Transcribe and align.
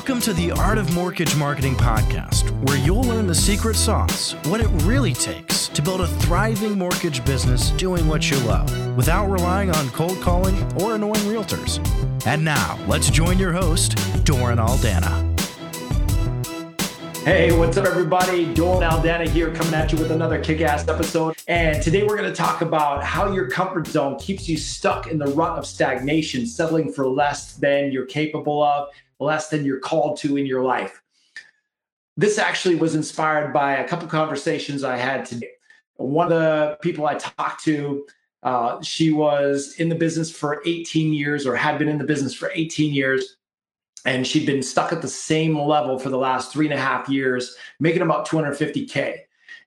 Welcome 0.00 0.22
to 0.22 0.32
the 0.32 0.50
Art 0.52 0.78
of 0.78 0.94
Mortgage 0.94 1.36
Marketing 1.36 1.74
podcast, 1.74 2.50
where 2.66 2.78
you'll 2.78 3.02
learn 3.02 3.26
the 3.26 3.34
secret 3.34 3.76
sauce, 3.76 4.32
what 4.46 4.62
it 4.62 4.68
really 4.84 5.12
takes 5.12 5.68
to 5.68 5.82
build 5.82 6.00
a 6.00 6.06
thriving 6.06 6.78
mortgage 6.78 7.22
business 7.26 7.68
doing 7.72 8.08
what 8.08 8.30
you 8.30 8.38
love 8.38 8.96
without 8.96 9.28
relying 9.28 9.70
on 9.70 9.90
cold 9.90 10.18
calling 10.22 10.56
or 10.80 10.94
annoying 10.94 11.22
realtors. 11.26 11.86
And 12.26 12.42
now, 12.42 12.78
let's 12.88 13.10
join 13.10 13.38
your 13.38 13.52
host, 13.52 13.98
Doran 14.24 14.56
Aldana. 14.56 15.28
Hey, 17.18 17.52
what's 17.52 17.76
up, 17.76 17.84
everybody? 17.84 18.54
Doran 18.54 18.90
Aldana 18.90 19.28
here, 19.28 19.52
coming 19.52 19.74
at 19.74 19.92
you 19.92 19.98
with 19.98 20.12
another 20.12 20.42
kick 20.42 20.62
ass 20.62 20.88
episode. 20.88 21.36
And 21.46 21.82
today 21.82 22.04
we're 22.04 22.16
going 22.16 22.30
to 22.30 22.34
talk 22.34 22.62
about 22.62 23.04
how 23.04 23.30
your 23.34 23.50
comfort 23.50 23.86
zone 23.86 24.18
keeps 24.18 24.48
you 24.48 24.56
stuck 24.56 25.08
in 25.08 25.18
the 25.18 25.26
rut 25.26 25.58
of 25.58 25.66
stagnation, 25.66 26.46
settling 26.46 26.90
for 26.90 27.06
less 27.06 27.52
than 27.52 27.92
you're 27.92 28.06
capable 28.06 28.62
of 28.62 28.88
less 29.20 29.48
than 29.48 29.64
you're 29.64 29.78
called 29.78 30.18
to 30.18 30.36
in 30.36 30.46
your 30.46 30.64
life. 30.64 31.02
This 32.16 32.38
actually 32.38 32.74
was 32.74 32.94
inspired 32.94 33.52
by 33.52 33.76
a 33.76 33.88
couple 33.88 34.08
conversations 34.08 34.82
I 34.82 34.96
had 34.96 35.24
today. 35.24 35.50
One 35.96 36.32
of 36.32 36.38
the 36.38 36.78
people 36.80 37.06
I 37.06 37.14
talked 37.14 37.62
to, 37.64 38.06
uh, 38.42 38.82
she 38.82 39.12
was 39.12 39.74
in 39.78 39.88
the 39.88 39.94
business 39.94 40.30
for 40.30 40.62
18 40.66 41.12
years 41.12 41.46
or 41.46 41.54
had 41.54 41.78
been 41.78 41.88
in 41.88 41.98
the 41.98 42.04
business 42.04 42.34
for 42.34 42.50
18 42.54 42.92
years. 42.92 43.36
And 44.06 44.26
she'd 44.26 44.46
been 44.46 44.62
stuck 44.62 44.92
at 44.92 45.02
the 45.02 45.08
same 45.08 45.58
level 45.58 45.98
for 45.98 46.08
the 46.08 46.16
last 46.16 46.52
three 46.52 46.66
and 46.66 46.74
a 46.74 46.80
half 46.80 47.08
years, 47.10 47.54
making 47.80 48.00
about 48.00 48.26
250K. 48.26 49.18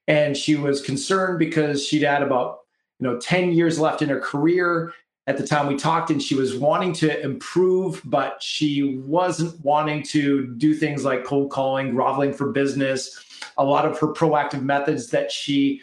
And 0.07 0.35
she 0.35 0.55
was 0.55 0.81
concerned 0.81 1.37
because 1.37 1.85
she'd 1.85 2.01
had 2.01 2.23
about 2.23 2.61
you 2.99 3.07
know 3.07 3.19
10 3.19 3.51
years 3.51 3.79
left 3.79 4.01
in 4.01 4.09
her 4.09 4.19
career 4.19 4.93
at 5.25 5.37
the 5.37 5.47
time 5.47 5.67
we 5.67 5.75
talked 5.75 6.09
and 6.09 6.21
she 6.21 6.35
was 6.35 6.55
wanting 6.55 6.93
to 6.93 7.21
improve 7.21 8.01
but 8.05 8.41
she 8.41 8.97
wasn't 8.97 9.59
wanting 9.63 10.03
to 10.03 10.47
do 10.57 10.73
things 10.73 11.05
like 11.05 11.23
cold 11.23 11.51
calling 11.51 11.91
groveling 11.93 12.33
for 12.33 12.51
business 12.51 13.23
a 13.57 13.63
lot 13.63 13.85
of 13.85 13.97
her 13.99 14.07
proactive 14.07 14.61
methods 14.61 15.09
that 15.09 15.31
she 15.31 15.81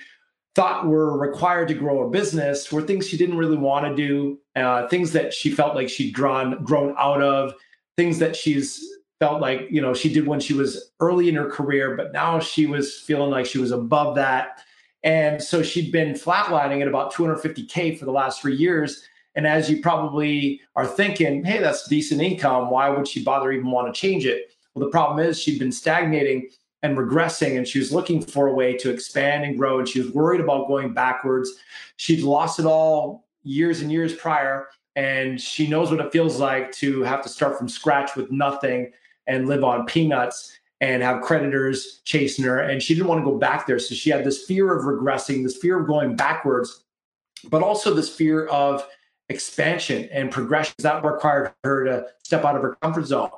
thought 0.54 0.86
were 0.86 1.16
required 1.16 1.68
to 1.68 1.74
grow 1.74 2.06
a 2.06 2.10
business 2.10 2.72
were 2.72 2.82
things 2.82 3.08
she 3.08 3.16
didn't 3.16 3.38
really 3.38 3.56
want 3.56 3.86
to 3.86 3.94
do 3.94 4.38
uh, 4.56 4.86
things 4.88 5.12
that 5.12 5.32
she 5.32 5.50
felt 5.50 5.74
like 5.74 5.88
she'd 5.88 6.12
grown 6.12 6.62
grown 6.64 6.94
out 6.98 7.22
of 7.22 7.54
things 7.96 8.18
that 8.18 8.34
she's 8.34 8.84
felt 9.20 9.40
like 9.40 9.68
you 9.70 9.80
know 9.80 9.94
she 9.94 10.12
did 10.12 10.26
when 10.26 10.40
she 10.40 10.54
was 10.54 10.92
early 11.00 11.28
in 11.28 11.34
her 11.34 11.48
career 11.48 11.94
but 11.96 12.12
now 12.12 12.40
she 12.40 12.66
was 12.66 12.98
feeling 12.98 13.30
like 13.30 13.46
she 13.46 13.58
was 13.58 13.70
above 13.70 14.16
that. 14.16 14.62
And 15.02 15.42
so 15.42 15.62
she'd 15.62 15.92
been 15.92 16.12
flatlining 16.12 16.82
at 16.82 16.88
about 16.88 17.12
250k 17.14 17.98
for 17.98 18.04
the 18.04 18.12
last 18.12 18.42
three 18.42 18.54
years 18.54 19.02
and 19.34 19.46
as 19.46 19.70
you 19.70 19.80
probably 19.80 20.60
are 20.74 20.86
thinking, 20.86 21.44
hey, 21.44 21.58
that's 21.58 21.88
decent 21.88 22.20
income. 22.20 22.70
Why 22.70 22.88
would 22.88 23.06
she 23.06 23.22
bother 23.22 23.52
even 23.52 23.70
want 23.70 23.92
to 23.92 23.98
change 23.98 24.26
it? 24.26 24.52
Well, 24.74 24.84
the 24.84 24.90
problem 24.90 25.24
is 25.24 25.40
she'd 25.40 25.58
been 25.58 25.72
stagnating 25.72 26.48
and 26.82 26.96
regressing, 26.96 27.56
and 27.56 27.66
she 27.66 27.78
was 27.78 27.92
looking 27.92 28.22
for 28.22 28.48
a 28.48 28.54
way 28.54 28.76
to 28.78 28.90
expand 28.90 29.44
and 29.44 29.58
grow. 29.58 29.78
And 29.78 29.88
she 29.88 30.00
was 30.00 30.10
worried 30.12 30.40
about 30.40 30.68
going 30.68 30.94
backwards. 30.94 31.50
She'd 31.96 32.22
lost 32.22 32.58
it 32.58 32.66
all 32.66 33.26
years 33.42 33.82
and 33.82 33.92
years 33.92 34.14
prior, 34.14 34.68
and 34.96 35.40
she 35.40 35.68
knows 35.68 35.90
what 35.90 36.00
it 36.00 36.12
feels 36.12 36.40
like 36.40 36.72
to 36.72 37.02
have 37.02 37.22
to 37.22 37.28
start 37.28 37.58
from 37.58 37.68
scratch 37.68 38.16
with 38.16 38.30
nothing 38.30 38.90
and 39.26 39.46
live 39.46 39.62
on 39.62 39.86
peanuts 39.86 40.58
and 40.80 41.02
have 41.02 41.22
creditors 41.22 42.00
chasing 42.04 42.44
her. 42.44 42.60
And 42.60 42.82
she 42.82 42.94
didn't 42.94 43.08
want 43.08 43.20
to 43.20 43.30
go 43.30 43.36
back 43.36 43.66
there. 43.66 43.78
So 43.78 43.94
she 43.94 44.10
had 44.10 44.24
this 44.24 44.44
fear 44.44 44.74
of 44.74 44.84
regressing, 44.84 45.42
this 45.42 45.58
fear 45.58 45.78
of 45.78 45.86
going 45.86 46.16
backwards, 46.16 46.84
but 47.50 47.62
also 47.62 47.92
this 47.92 48.08
fear 48.08 48.46
of 48.46 48.86
expansion 49.30 50.08
and 50.12 50.30
progression 50.30 50.74
that 50.80 51.04
required 51.04 51.54
her 51.64 51.84
to 51.84 52.06
step 52.22 52.44
out 52.44 52.56
of 52.56 52.62
her 52.62 52.76
comfort 52.82 53.06
zone. 53.06 53.30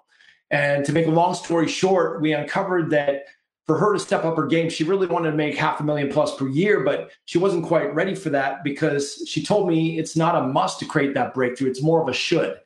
And 0.50 0.84
to 0.84 0.92
make 0.92 1.06
a 1.06 1.10
long 1.10 1.34
story 1.34 1.68
short, 1.68 2.20
we 2.20 2.32
uncovered 2.32 2.90
that 2.90 3.26
for 3.66 3.78
her 3.78 3.92
to 3.92 3.98
step 3.98 4.24
up 4.24 4.36
her 4.36 4.46
game, 4.46 4.68
she 4.68 4.84
really 4.84 5.06
wanted 5.06 5.30
to 5.30 5.36
make 5.36 5.56
half 5.56 5.80
a 5.80 5.84
million 5.84 6.10
plus 6.10 6.34
per 6.34 6.48
year, 6.48 6.80
but 6.80 7.12
she 7.26 7.38
wasn't 7.38 7.64
quite 7.64 7.94
ready 7.94 8.14
for 8.14 8.31
that 8.31 8.64
because 8.64 9.25
she 9.28 9.44
told 9.44 9.69
me 9.69 9.98
it's 9.98 10.16
not 10.16 10.34
a 10.34 10.48
must 10.48 10.81
to 10.81 10.84
create 10.84 11.14
that 11.14 11.32
breakthrough. 11.32 11.70
It's 11.70 11.82
more 11.82 12.02
of 12.02 12.08
a 12.08 12.12
should. 12.12 12.58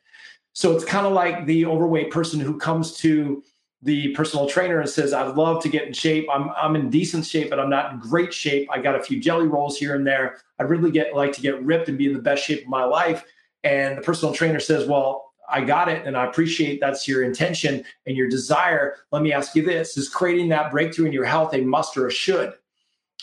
So 0.53 0.75
it's 0.75 0.83
kind 0.83 1.05
of 1.05 1.13
like 1.13 1.45
the 1.45 1.67
overweight 1.67 2.09
person 2.09 2.39
who 2.39 2.57
comes 2.57 2.93
to 2.97 3.43
the 3.83 4.09
personal 4.09 4.47
trainer 4.47 4.79
and 4.79 4.89
says, 4.89 5.13
I'd 5.13 5.35
love 5.35 5.61
to 5.63 5.69
get 5.69 5.85
in 5.85 5.93
shape. 5.93 6.27
I'm, 6.33 6.49
I'm 6.57 6.75
in 6.75 6.89
decent 6.89 7.25
shape, 7.25 7.49
but 7.49 7.59
I'm 7.59 7.69
not 7.69 7.93
in 7.93 7.99
great 7.99 8.33
shape. 8.33 8.67
I 8.71 8.79
got 8.79 8.95
a 8.95 9.03
few 9.03 9.19
jelly 9.19 9.47
rolls 9.47 9.77
here 9.77 9.95
and 9.95 10.05
there. 10.05 10.37
I'd 10.59 10.69
really 10.69 10.91
get 10.91 11.15
like 11.15 11.31
to 11.33 11.41
get 11.41 11.63
ripped 11.63 11.87
and 11.87 11.97
be 11.97 12.07
in 12.07 12.13
the 12.13 12.21
best 12.21 12.43
shape 12.43 12.63
of 12.63 12.67
my 12.67 12.83
life. 12.83 13.23
And 13.63 13.97
the 13.97 14.01
personal 14.01 14.33
trainer 14.33 14.59
says, 14.59 14.87
Well, 14.87 15.31
I 15.49 15.61
got 15.61 15.89
it. 15.89 16.05
And 16.05 16.17
I 16.17 16.25
appreciate 16.25 16.79
that's 16.79 17.07
your 17.07 17.23
intention 17.23 17.83
and 18.05 18.17
your 18.17 18.27
desire. 18.27 18.95
Let 19.11 19.21
me 19.21 19.31
ask 19.31 19.55
you 19.55 19.63
this 19.63 19.95
Is 19.95 20.09
creating 20.09 20.49
that 20.49 20.71
breakthrough 20.71 21.05
in 21.05 21.13
your 21.13 21.25
health 21.25 21.53
a 21.53 21.61
must 21.61 21.97
or 21.97 22.07
a 22.07 22.11
should? 22.11 22.53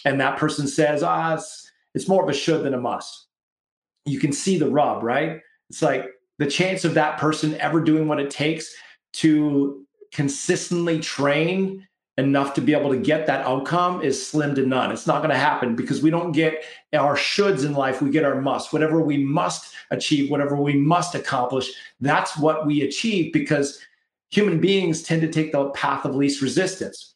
And 0.05 0.21
that 0.21 0.39
person 0.39 0.69
says, 0.69 1.03
Ah, 1.03 1.35
it's, 1.35 1.71
it's 1.95 2.09
more 2.09 2.23
of 2.23 2.29
a 2.29 2.35
should 2.35 2.63
than 2.63 2.75
a 2.75 2.81
must. 2.81 3.27
You 4.05 4.21
can 4.21 4.33
see 4.33 4.59
the 4.59 4.69
rub, 4.69 5.03
right? 5.03 5.41
It's 5.69 5.83
like 5.83 6.07
the 6.39 6.47
chance 6.47 6.85
of 6.85 6.95
that 6.95 7.19
person 7.19 7.61
ever 7.61 7.81
doing 7.81 8.07
what 8.07 8.21
it 8.21 8.31
takes 8.31 8.75
to 9.15 9.84
consistently 10.15 11.01
train 11.01 11.87
enough 12.17 12.55
to 12.55 12.61
be 12.61 12.73
able 12.73 12.91
to 12.91 12.97
get 12.97 13.27
that 13.27 13.45
outcome 13.45 14.01
is 14.01 14.25
slim 14.25 14.55
to 14.55 14.65
none. 14.65 14.93
It's 14.93 15.07
not 15.07 15.19
going 15.19 15.35
to 15.35 15.37
happen 15.37 15.75
because 15.75 16.01
we 16.01 16.11
don't 16.11 16.31
get 16.31 16.65
our 16.93 17.17
shoulds 17.17 17.65
in 17.65 17.75
life, 17.75 18.01
we 18.01 18.11
get 18.11 18.25
our 18.25 18.41
must. 18.41 18.73
Whatever 18.73 19.01
we 19.01 19.19
must 19.19 19.75
achieve, 19.91 20.31
whatever 20.31 20.55
we 20.55 20.75
must 20.75 21.17
accomplish, 21.17 21.69
that's 22.01 22.39
what 22.39 22.67
we 22.67 22.83
achieve 22.83 23.33
because 23.33 23.81
human 24.31 24.61
beings 24.61 25.03
tend 25.03 25.23
to 25.23 25.29
take 25.29 25.51
the 25.51 25.71
path 25.71 26.05
of 26.05 26.15
least 26.15 26.41
resistance. 26.41 27.15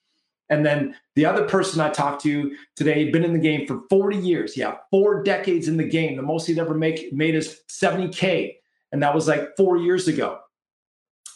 And 0.50 0.66
then 0.66 0.97
the 1.15 1.26
other 1.26 1.44
person 1.44 1.80
I 1.80 1.91
talked 1.91 2.22
to 2.22 2.56
today, 2.75 3.10
been 3.10 3.25
in 3.25 3.34
the 3.34 3.38
game 3.38 3.66
for 3.66 3.82
40 3.91 4.16
years. 4.16 4.56
Yeah, 4.56 4.76
four 4.91 5.22
decades 5.22 5.69
in 5.69 5.76
the 5.76 5.88
game. 5.88 6.16
The 6.16 6.22
most 6.22 6.47
he'd 6.47 6.59
ever 6.59 6.75
make 6.75 7.12
made 7.12 7.34
is 7.34 7.60
70K. 7.69 8.54
And 8.91 9.03
that 9.03 9.15
was 9.15 9.28
like 9.28 9.56
four 9.56 9.76
years 9.76 10.09
ago. 10.09 10.38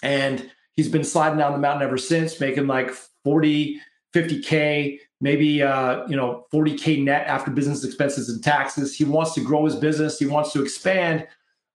And 0.02 0.50
he's 0.76 0.88
been 0.88 1.04
sliding 1.04 1.38
down 1.38 1.52
the 1.52 1.58
mountain 1.58 1.86
ever 1.86 1.98
since, 1.98 2.40
making 2.40 2.66
like 2.66 2.90
40, 3.24 3.80
50K, 4.14 4.98
maybe 5.20 5.62
uh, 5.62 6.06
you 6.06 6.16
know, 6.16 6.46
40K 6.52 7.02
net 7.04 7.26
after 7.26 7.50
business 7.50 7.84
expenses 7.84 8.28
and 8.28 8.42
taxes. 8.42 8.94
He 8.94 9.04
wants 9.04 9.34
to 9.34 9.40
grow 9.40 9.64
his 9.64 9.76
business, 9.76 10.18
he 10.18 10.26
wants 10.26 10.52
to 10.52 10.62
expand, 10.62 11.26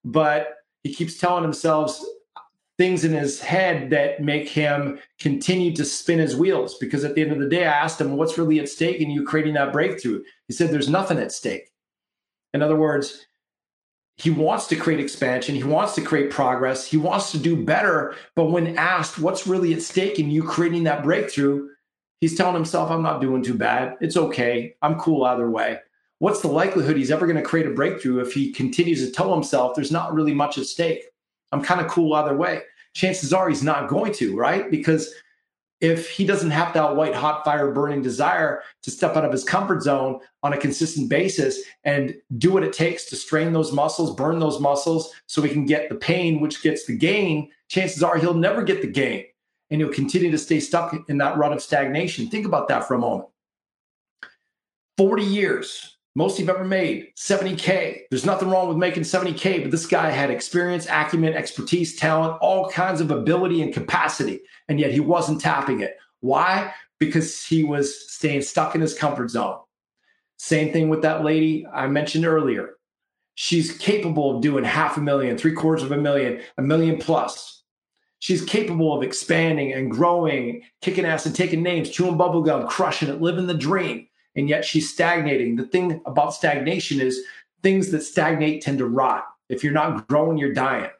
but 0.04 0.56
he 0.82 0.94
keeps 0.94 1.18
telling 1.18 1.42
himself 1.42 2.00
things 2.78 3.04
in 3.04 3.12
his 3.12 3.40
head 3.40 3.90
that 3.90 4.22
make 4.22 4.48
him 4.48 5.00
continue 5.18 5.74
to 5.74 5.84
spin 5.84 6.20
his 6.20 6.36
wheels. 6.36 6.78
Because 6.78 7.04
at 7.04 7.16
the 7.16 7.22
end 7.22 7.32
of 7.32 7.40
the 7.40 7.48
day, 7.48 7.66
I 7.66 7.72
asked 7.72 8.00
him, 8.00 8.16
what's 8.16 8.38
really 8.38 8.60
at 8.60 8.68
stake 8.68 9.00
in 9.00 9.10
you 9.10 9.24
creating 9.24 9.54
that 9.54 9.72
breakthrough? 9.72 10.22
He 10.46 10.54
said, 10.54 10.70
there's 10.70 10.88
nothing 10.88 11.18
at 11.18 11.32
stake. 11.32 11.70
In 12.54 12.62
other 12.62 12.76
words, 12.76 13.26
he 14.18 14.30
wants 14.30 14.66
to 14.66 14.76
create 14.76 15.00
expansion. 15.00 15.54
He 15.54 15.62
wants 15.64 15.94
to 15.94 16.02
create 16.02 16.30
progress. 16.30 16.84
He 16.84 16.96
wants 16.96 17.30
to 17.30 17.38
do 17.38 17.64
better. 17.64 18.16
But 18.34 18.50
when 18.50 18.76
asked 18.76 19.18
what's 19.18 19.46
really 19.46 19.72
at 19.72 19.82
stake 19.82 20.18
in 20.18 20.30
you 20.30 20.42
creating 20.42 20.84
that 20.84 21.02
breakthrough 21.02 21.68
he's 22.20 22.36
telling 22.36 22.54
himself 22.54 22.90
i'm 22.90 23.02
not 23.02 23.20
doing 23.20 23.42
too 23.42 23.54
bad. 23.54 23.96
It's 24.00 24.16
okay. 24.16 24.74
I'm 24.82 24.98
cool 24.98 25.24
either 25.24 25.50
way. 25.50 25.78
What's 26.18 26.40
the 26.40 26.48
likelihood 26.48 26.96
he's 26.96 27.12
ever 27.12 27.26
going 27.26 27.36
to 27.36 27.48
create 27.48 27.66
a 27.66 27.70
breakthrough 27.70 28.18
if 28.18 28.32
he 28.32 28.52
continues 28.52 29.04
to 29.06 29.12
tell 29.12 29.32
himself 29.32 29.74
there's 29.74 29.92
not 29.92 30.14
really 30.14 30.34
much 30.34 30.58
at 30.58 30.66
stake? 30.66 31.04
I'm 31.52 31.62
kind 31.62 31.80
of 31.80 31.86
cool 31.86 32.12
either 32.14 32.36
way. 32.36 32.62
Chances 32.94 33.32
are 33.32 33.48
he's 33.48 33.62
not 33.62 33.88
going 33.88 34.12
to 34.14 34.36
right? 34.36 34.68
Because 34.68 35.14
if 35.80 36.10
he 36.10 36.26
doesn't 36.26 36.50
have 36.50 36.74
that 36.74 36.96
white 36.96 37.14
hot 37.14 37.44
fire 37.44 37.70
burning 37.70 38.02
desire 38.02 38.62
to 38.82 38.90
step 38.90 39.16
out 39.16 39.24
of 39.24 39.32
his 39.32 39.44
comfort 39.44 39.82
zone 39.82 40.20
on 40.42 40.52
a 40.52 40.58
consistent 40.58 41.08
basis 41.08 41.62
and 41.84 42.14
do 42.38 42.52
what 42.52 42.64
it 42.64 42.72
takes 42.72 43.04
to 43.04 43.16
strain 43.16 43.52
those 43.52 43.72
muscles 43.72 44.14
burn 44.14 44.38
those 44.38 44.60
muscles 44.60 45.12
so 45.26 45.42
he 45.42 45.48
can 45.48 45.66
get 45.66 45.88
the 45.88 45.94
pain 45.94 46.40
which 46.40 46.62
gets 46.62 46.86
the 46.86 46.96
gain 46.96 47.48
chances 47.68 48.02
are 48.02 48.18
he'll 48.18 48.34
never 48.34 48.62
get 48.62 48.82
the 48.82 48.88
gain 48.88 49.24
and 49.70 49.80
he'll 49.80 49.92
continue 49.92 50.30
to 50.30 50.38
stay 50.38 50.60
stuck 50.60 50.96
in 51.08 51.18
that 51.18 51.36
rut 51.36 51.52
of 51.52 51.62
stagnation. 51.62 52.28
Think 52.28 52.46
about 52.46 52.68
that 52.68 52.86
for 52.86 52.94
a 52.94 52.98
moment. 52.98 53.28
40 54.96 55.22
years 55.22 55.97
most 56.18 56.38
you've 56.38 56.50
ever 56.50 56.64
made 56.64 57.06
70k 57.16 58.00
there's 58.10 58.26
nothing 58.26 58.50
wrong 58.50 58.68
with 58.68 58.76
making 58.76 59.04
70k 59.04 59.62
but 59.62 59.70
this 59.70 59.86
guy 59.86 60.10
had 60.10 60.30
experience 60.30 60.86
acumen 60.90 61.32
expertise 61.32 61.94
talent 61.94 62.36
all 62.42 62.68
kinds 62.68 63.00
of 63.00 63.12
ability 63.12 63.62
and 63.62 63.72
capacity 63.72 64.40
and 64.68 64.78
yet 64.78 64.92
he 64.92 65.00
wasn't 65.00 65.40
tapping 65.40 65.80
it. 65.80 65.96
Why? 66.20 66.72
Because 66.98 67.44
he 67.44 67.64
was 67.64 68.10
staying 68.10 68.42
stuck 68.42 68.74
in 68.74 68.80
his 68.80 68.98
comfort 68.98 69.30
zone. 69.30 69.58
Same 70.36 70.72
thing 70.72 70.88
with 70.88 71.02
that 71.02 71.24
lady 71.24 71.66
i 71.72 71.86
mentioned 71.86 72.26
earlier. 72.26 72.74
She's 73.34 73.76
capable 73.78 74.36
of 74.36 74.42
doing 74.42 74.64
half 74.64 74.96
a 74.96 75.00
million 75.00 75.38
three 75.38 75.52
quarters 75.52 75.84
of 75.84 75.92
a 75.92 75.96
million 75.96 76.42
a 76.56 76.62
million 76.62 76.98
plus. 76.98 77.62
She's 78.20 78.44
capable 78.44 78.96
of 78.96 79.04
expanding 79.04 79.72
and 79.72 79.90
growing 79.90 80.62
kicking 80.82 81.04
ass 81.04 81.26
and 81.26 81.34
taking 81.34 81.62
names 81.62 81.90
chewing 81.90 82.18
bubblegum 82.18 82.68
crushing 82.68 83.08
it 83.08 83.20
living 83.20 83.46
the 83.46 83.54
dream 83.54 84.08
and 84.36 84.48
yet 84.48 84.64
she's 84.64 84.92
stagnating. 84.92 85.56
The 85.56 85.66
thing 85.66 86.00
about 86.06 86.34
stagnation 86.34 87.00
is 87.00 87.22
things 87.62 87.90
that 87.90 88.02
stagnate 88.02 88.62
tend 88.62 88.78
to 88.78 88.86
rot. 88.86 89.26
If 89.48 89.64
you're 89.64 89.72
not 89.72 90.06
growing, 90.08 90.38
you're 90.38 90.52
dying. 90.52 90.90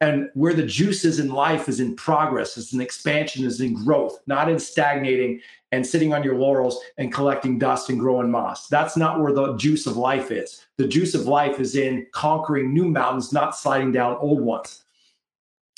And 0.00 0.30
where 0.34 0.52
the 0.52 0.66
juice 0.66 1.04
is 1.04 1.20
in 1.20 1.28
life 1.28 1.68
is 1.68 1.78
in 1.78 1.94
progress, 1.94 2.56
it's 2.56 2.72
in 2.72 2.80
expansion, 2.80 3.46
is 3.46 3.60
in 3.60 3.74
growth, 3.84 4.18
not 4.26 4.50
in 4.50 4.58
stagnating 4.58 5.40
and 5.70 5.86
sitting 5.86 6.12
on 6.12 6.24
your 6.24 6.34
laurels 6.36 6.80
and 6.98 7.12
collecting 7.12 7.56
dust 7.56 7.88
and 7.88 8.00
growing 8.00 8.28
moss. 8.28 8.66
That's 8.66 8.96
not 8.96 9.20
where 9.20 9.32
the 9.32 9.56
juice 9.56 9.86
of 9.86 9.96
life 9.96 10.32
is. 10.32 10.66
The 10.76 10.88
juice 10.88 11.14
of 11.14 11.28
life 11.28 11.60
is 11.60 11.76
in 11.76 12.06
conquering 12.10 12.74
new 12.74 12.88
mountains, 12.88 13.32
not 13.32 13.56
sliding 13.56 13.92
down 13.92 14.16
old 14.16 14.40
ones. 14.40 14.82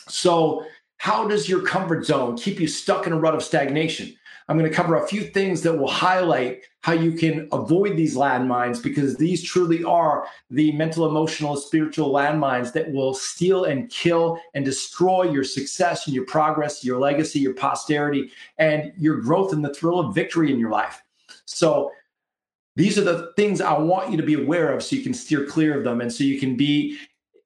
So, 0.08 0.64
how 0.96 1.28
does 1.28 1.46
your 1.46 1.60
comfort 1.60 2.06
zone 2.06 2.38
keep 2.38 2.58
you 2.58 2.66
stuck 2.66 3.06
in 3.06 3.12
a 3.12 3.18
rut 3.18 3.34
of 3.34 3.42
stagnation? 3.42 4.16
I'm 4.48 4.58
going 4.58 4.70
to 4.70 4.76
cover 4.76 4.96
a 4.96 5.06
few 5.06 5.22
things 5.22 5.62
that 5.62 5.72
will 5.72 5.90
highlight 5.90 6.62
how 6.82 6.92
you 6.92 7.12
can 7.12 7.48
avoid 7.52 7.96
these 7.96 8.14
landmines 8.14 8.82
because 8.82 9.16
these 9.16 9.42
truly 9.42 9.82
are 9.84 10.26
the 10.50 10.72
mental, 10.72 11.08
emotional, 11.08 11.56
spiritual 11.56 12.12
landmines 12.12 12.72
that 12.74 12.92
will 12.92 13.14
steal 13.14 13.64
and 13.64 13.88
kill 13.90 14.38
and 14.54 14.64
destroy 14.64 15.22
your 15.22 15.44
success 15.44 16.06
and 16.06 16.14
your 16.14 16.26
progress, 16.26 16.84
your 16.84 16.98
legacy, 16.98 17.38
your 17.38 17.54
posterity, 17.54 18.30
and 18.58 18.92
your 18.98 19.20
growth 19.20 19.54
and 19.54 19.64
the 19.64 19.72
thrill 19.72 19.98
of 19.98 20.14
victory 20.14 20.52
in 20.52 20.58
your 20.58 20.70
life. 20.70 21.02
So, 21.46 21.90
these 22.76 22.98
are 22.98 23.04
the 23.04 23.32
things 23.36 23.60
I 23.60 23.78
want 23.78 24.10
you 24.10 24.16
to 24.16 24.22
be 24.24 24.34
aware 24.34 24.72
of 24.72 24.82
so 24.82 24.96
you 24.96 25.02
can 25.02 25.14
steer 25.14 25.46
clear 25.46 25.78
of 25.78 25.84
them 25.84 26.00
and 26.00 26.12
so 26.12 26.24
you 26.24 26.40
can 26.40 26.56
be 26.56 26.98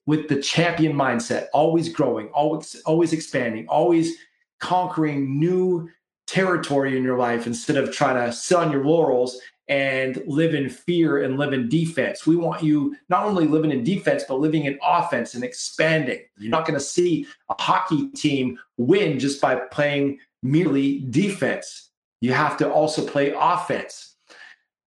with 0.06 0.26
the 0.26 0.40
champion 0.40 0.94
mindset, 0.94 1.48
always 1.52 1.90
growing, 1.90 2.28
always 2.28 2.80
always 2.86 3.12
expanding, 3.12 3.68
always 3.68 4.16
conquering 4.58 5.38
new 5.38 5.88
territory 6.28 6.96
in 6.96 7.02
your 7.02 7.18
life 7.18 7.46
instead 7.46 7.76
of 7.76 7.92
trying 7.92 8.14
to 8.16 8.32
sit 8.32 8.56
on 8.56 8.70
your 8.70 8.84
laurels 8.84 9.40
and 9.68 10.22
live 10.26 10.54
in 10.54 10.68
fear 10.68 11.22
and 11.22 11.38
live 11.38 11.52
in 11.52 11.68
defense. 11.68 12.26
We 12.26 12.36
want 12.36 12.62
you 12.62 12.96
not 13.08 13.24
only 13.24 13.46
living 13.46 13.70
in 13.70 13.84
defense, 13.84 14.24
but 14.26 14.40
living 14.40 14.64
in 14.64 14.78
offense 14.82 15.34
and 15.34 15.44
expanding. 15.44 16.20
You're 16.38 16.50
not 16.50 16.66
going 16.66 16.78
to 16.78 16.84
see 16.84 17.26
a 17.50 17.60
hockey 17.60 18.08
team 18.10 18.58
win 18.76 19.18
just 19.18 19.40
by 19.40 19.56
playing 19.56 20.18
merely 20.42 21.00
defense. 21.10 21.90
You 22.20 22.32
have 22.32 22.56
to 22.58 22.70
also 22.70 23.06
play 23.06 23.34
offense. 23.36 24.16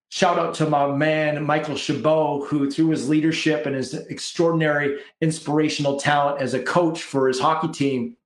Shout 0.10 0.38
out 0.38 0.54
to 0.56 0.68
my 0.68 0.88
man, 0.88 1.46
Michael 1.46 1.76
Chabot, 1.76 2.46
who, 2.48 2.70
through 2.70 2.90
his 2.90 3.08
leadership 3.08 3.66
and 3.66 3.76
his 3.76 3.94
extraordinary 3.94 5.00
inspirational 5.22 6.00
talent 6.00 6.42
as 6.42 6.54
a 6.54 6.62
coach 6.62 7.04
for 7.04 7.28
his 7.28 7.40
hockey 7.40 7.70
team, 7.70 8.18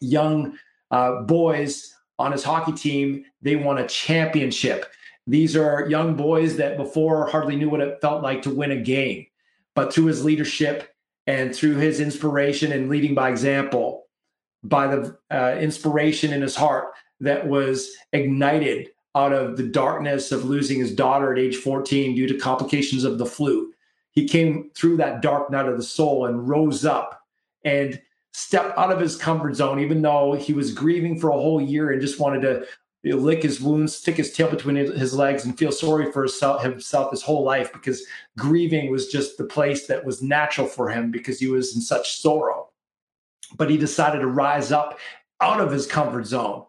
young 0.00 0.56
uh, 0.90 1.22
boys 1.22 1.95
on 2.18 2.32
his 2.32 2.44
hockey 2.44 2.72
team, 2.72 3.24
they 3.42 3.56
won 3.56 3.78
a 3.78 3.88
championship. 3.88 4.86
These 5.26 5.56
are 5.56 5.88
young 5.88 6.14
boys 6.14 6.56
that 6.56 6.76
before 6.76 7.26
hardly 7.26 7.56
knew 7.56 7.68
what 7.68 7.80
it 7.80 8.00
felt 8.00 8.22
like 8.22 8.42
to 8.42 8.54
win 8.54 8.70
a 8.70 8.80
game. 8.80 9.26
But 9.74 9.92
through 9.92 10.06
his 10.06 10.24
leadership 10.24 10.94
and 11.26 11.54
through 11.54 11.76
his 11.76 12.00
inspiration 12.00 12.72
and 12.72 12.88
leading 12.88 13.14
by 13.14 13.28
example, 13.28 14.06
by 14.62 14.86
the 14.86 15.18
uh, 15.30 15.56
inspiration 15.58 16.32
in 16.32 16.42
his 16.42 16.56
heart 16.56 16.88
that 17.20 17.46
was 17.46 17.90
ignited 18.12 18.88
out 19.14 19.32
of 19.32 19.56
the 19.56 19.66
darkness 19.66 20.30
of 20.30 20.44
losing 20.44 20.78
his 20.78 20.94
daughter 20.94 21.32
at 21.32 21.38
age 21.38 21.56
14 21.56 22.14
due 22.14 22.28
to 22.28 22.38
complications 22.38 23.04
of 23.04 23.18
the 23.18 23.26
flu. 23.26 23.72
He 24.12 24.28
came 24.28 24.70
through 24.74 24.98
that 24.98 25.22
dark 25.22 25.50
night 25.50 25.68
of 25.68 25.76
the 25.76 25.82
soul 25.82 26.26
and 26.26 26.48
rose 26.48 26.84
up 26.84 27.22
and 27.64 28.00
step 28.36 28.74
out 28.76 28.92
of 28.92 29.00
his 29.00 29.16
comfort 29.16 29.56
zone, 29.56 29.80
even 29.80 30.02
though 30.02 30.34
he 30.34 30.52
was 30.52 30.70
grieving 30.70 31.18
for 31.18 31.30
a 31.30 31.32
whole 31.32 31.58
year 31.58 31.90
and 31.90 32.02
just 32.02 32.20
wanted 32.20 32.42
to 32.42 33.16
lick 33.16 33.42
his 33.42 33.62
wounds, 33.62 33.96
stick 33.96 34.16
his 34.16 34.30
tail 34.30 34.50
between 34.50 34.76
his 34.76 35.14
legs, 35.14 35.46
and 35.46 35.56
feel 35.56 35.72
sorry 35.72 36.12
for 36.12 36.24
himself, 36.24 36.62
himself 36.62 37.10
his 37.10 37.22
whole 37.22 37.44
life 37.44 37.72
because 37.72 38.02
grieving 38.36 38.90
was 38.90 39.08
just 39.08 39.38
the 39.38 39.44
place 39.44 39.86
that 39.86 40.04
was 40.04 40.20
natural 40.20 40.66
for 40.66 40.90
him 40.90 41.10
because 41.10 41.40
he 41.40 41.48
was 41.48 41.74
in 41.74 41.80
such 41.80 42.20
sorrow. 42.20 42.68
But 43.56 43.70
he 43.70 43.78
decided 43.78 44.18
to 44.18 44.26
rise 44.26 44.70
up 44.70 44.98
out 45.40 45.62
of 45.62 45.72
his 45.72 45.86
comfort 45.86 46.26
zone 46.26 46.66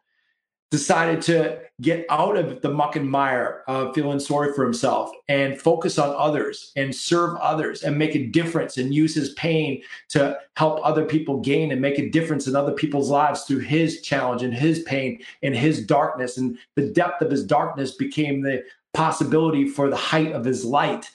decided 0.69 1.21
to 1.21 1.59
get 1.81 2.05
out 2.09 2.35
of 2.35 2.61
the 2.61 2.69
muck 2.69 2.95
and 2.95 3.09
mire 3.09 3.63
of 3.67 3.95
feeling 3.95 4.19
sorry 4.19 4.51
for 4.53 4.63
himself 4.63 5.09
and 5.29 5.61
focus 5.61 5.97
on 5.97 6.13
others 6.17 6.73
and 6.75 6.93
serve 6.93 7.37
others 7.37 7.83
and 7.83 7.97
make 7.97 8.15
a 8.15 8.25
difference 8.25 8.77
and 8.77 8.93
use 8.93 9.15
his 9.15 9.33
pain 9.33 9.81
to 10.09 10.37
help 10.57 10.79
other 10.83 11.05
people 11.05 11.39
gain 11.39 11.71
and 11.71 11.79
make 11.79 11.99
a 11.99 12.09
difference 12.09 12.47
in 12.47 12.55
other 12.55 12.73
people's 12.73 13.09
lives 13.09 13.43
through 13.43 13.59
his 13.59 14.01
challenge 14.01 14.43
and 14.43 14.53
his 14.53 14.79
pain 14.83 15.19
and 15.41 15.55
his 15.55 15.85
darkness. 15.85 16.37
And 16.37 16.57
the 16.75 16.89
depth 16.89 17.21
of 17.21 17.31
his 17.31 17.45
darkness 17.45 17.91
became 17.95 18.41
the 18.41 18.63
possibility 18.93 19.69
for 19.69 19.89
the 19.89 19.95
height 19.95 20.33
of 20.33 20.43
his 20.43 20.65
light. 20.65 21.09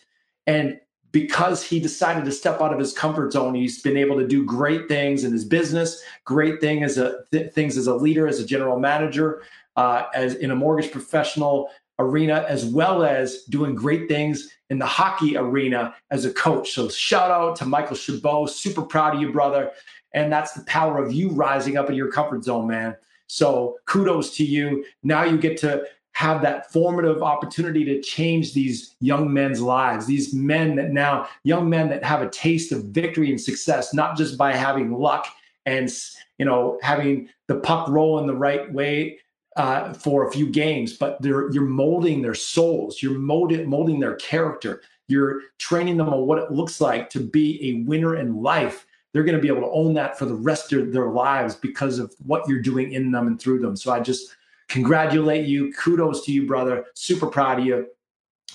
And 0.46 0.81
because 1.12 1.62
he 1.62 1.79
decided 1.79 2.25
to 2.25 2.32
step 2.32 2.61
out 2.61 2.73
of 2.73 2.79
his 2.79 2.93
comfort 2.93 3.32
zone 3.32 3.55
he's 3.55 3.81
been 3.82 3.97
able 3.97 4.19
to 4.19 4.26
do 4.26 4.44
great 4.44 4.88
things 4.88 5.25
in 5.25 5.32
his 5.32 5.44
business 5.44 6.03
great 6.25 6.61
thing 6.61 6.82
as 6.82 6.99
a 6.99 7.25
th- 7.31 7.53
things 7.53 7.76
as 7.76 7.87
a 7.87 7.94
leader 7.94 8.26
as 8.26 8.41
a 8.41 8.47
general 8.47 8.79
manager 8.79 9.43
uh, 9.76 10.05
as 10.14 10.35
in 10.35 10.50
a 10.50 10.56
mortgage 10.56 10.91
professional 10.91 11.69
arena 11.99 12.44
as 12.49 12.64
well 12.64 13.05
as 13.05 13.44
doing 13.44 13.75
great 13.75 14.09
things 14.09 14.50
in 14.70 14.79
the 14.79 14.87
hockey 14.87 15.37
arena 15.37 15.94
as 16.11 16.25
a 16.25 16.32
coach. 16.32 16.73
So 16.73 16.88
shout 16.88 17.31
out 17.31 17.56
to 17.56 17.67
michael 17.67 17.97
chabot 17.97 18.50
super 18.50 18.82
proud 18.82 19.14
of 19.14 19.20
you 19.20 19.32
brother. 19.32 19.70
And 20.14 20.31
that's 20.31 20.53
the 20.53 20.64
power 20.64 21.03
of 21.03 21.12
you 21.12 21.31
rising 21.31 21.76
up 21.76 21.88
in 21.88 21.97
your 21.97 22.11
comfort 22.11 22.44
zone 22.44 22.67
man. 22.67 22.97
So 23.26 23.79
kudos 23.87 24.37
to 24.37 24.44
you. 24.44 24.85
Now 25.03 25.25
you 25.25 25.38
get 25.38 25.56
to 25.59 25.85
have 26.22 26.40
that 26.40 26.72
formative 26.72 27.22
opportunity 27.22 27.84
to 27.84 28.00
change 28.00 28.54
these 28.54 28.94
young 29.00 29.32
men's 29.32 29.60
lives 29.60 30.06
these 30.06 30.32
men 30.32 30.76
that 30.76 30.90
now 30.92 31.26
young 31.42 31.69
men 31.69 31.88
that 31.88 32.04
have 32.04 32.22
a 32.22 32.30
taste 32.30 32.70
of 32.70 32.84
victory 32.84 33.28
and 33.30 33.40
success 33.40 33.92
not 33.92 34.16
just 34.16 34.38
by 34.38 34.52
having 34.52 34.92
luck 34.92 35.26
and 35.66 35.90
you 36.38 36.44
know 36.44 36.78
having 36.82 37.28
the 37.48 37.56
puck 37.56 37.88
roll 37.88 38.20
in 38.20 38.26
the 38.26 38.34
right 38.34 38.72
way 38.72 39.19
uh, 39.56 39.92
for 39.92 40.26
a 40.26 40.32
few 40.32 40.48
games 40.48 40.92
but 40.92 41.20
they're 41.20 41.50
you're 41.52 41.64
molding 41.64 42.22
their 42.22 42.34
souls 42.34 43.02
you're 43.02 43.18
molding 43.18 43.68
molding 43.68 44.00
their 44.00 44.16
character. 44.16 44.82
You're 45.08 45.42
training 45.58 45.96
them 45.96 46.08
on 46.08 46.26
what 46.26 46.38
it 46.38 46.50
looks 46.50 46.80
like 46.80 47.10
to 47.10 47.20
be 47.20 47.58
a 47.70 47.84
winner 47.84 48.16
in 48.16 48.42
life. 48.42 48.86
They're 49.12 49.25
going 49.25 49.36
to 49.36 49.42
be 49.42 49.48
able 49.48 49.60
to 49.62 49.75
own 49.75 49.92
that 49.94 50.18
for 50.18 50.25
the 50.25 50.34
rest 50.34 50.72
of 50.72 50.92
their 50.92 51.10
lives 51.10 51.54
because 51.54 51.98
of 51.98 52.14
what 52.25 52.48
you're 52.48 52.62
doing 52.62 52.92
in 52.92 53.10
them 53.12 53.26
and 53.26 53.38
through 53.38 53.58
them. 53.58 53.76
So 53.76 53.92
i 53.92 54.00
just 54.00 54.34
congratulate 54.69 55.47
you. 55.47 55.73
Kudos 55.73 56.25
to 56.26 56.32
you, 56.32 56.47
brother. 56.47 56.87
Super 56.94 57.26
proud 57.26 57.61
of 57.61 57.67
you. 57.67 57.87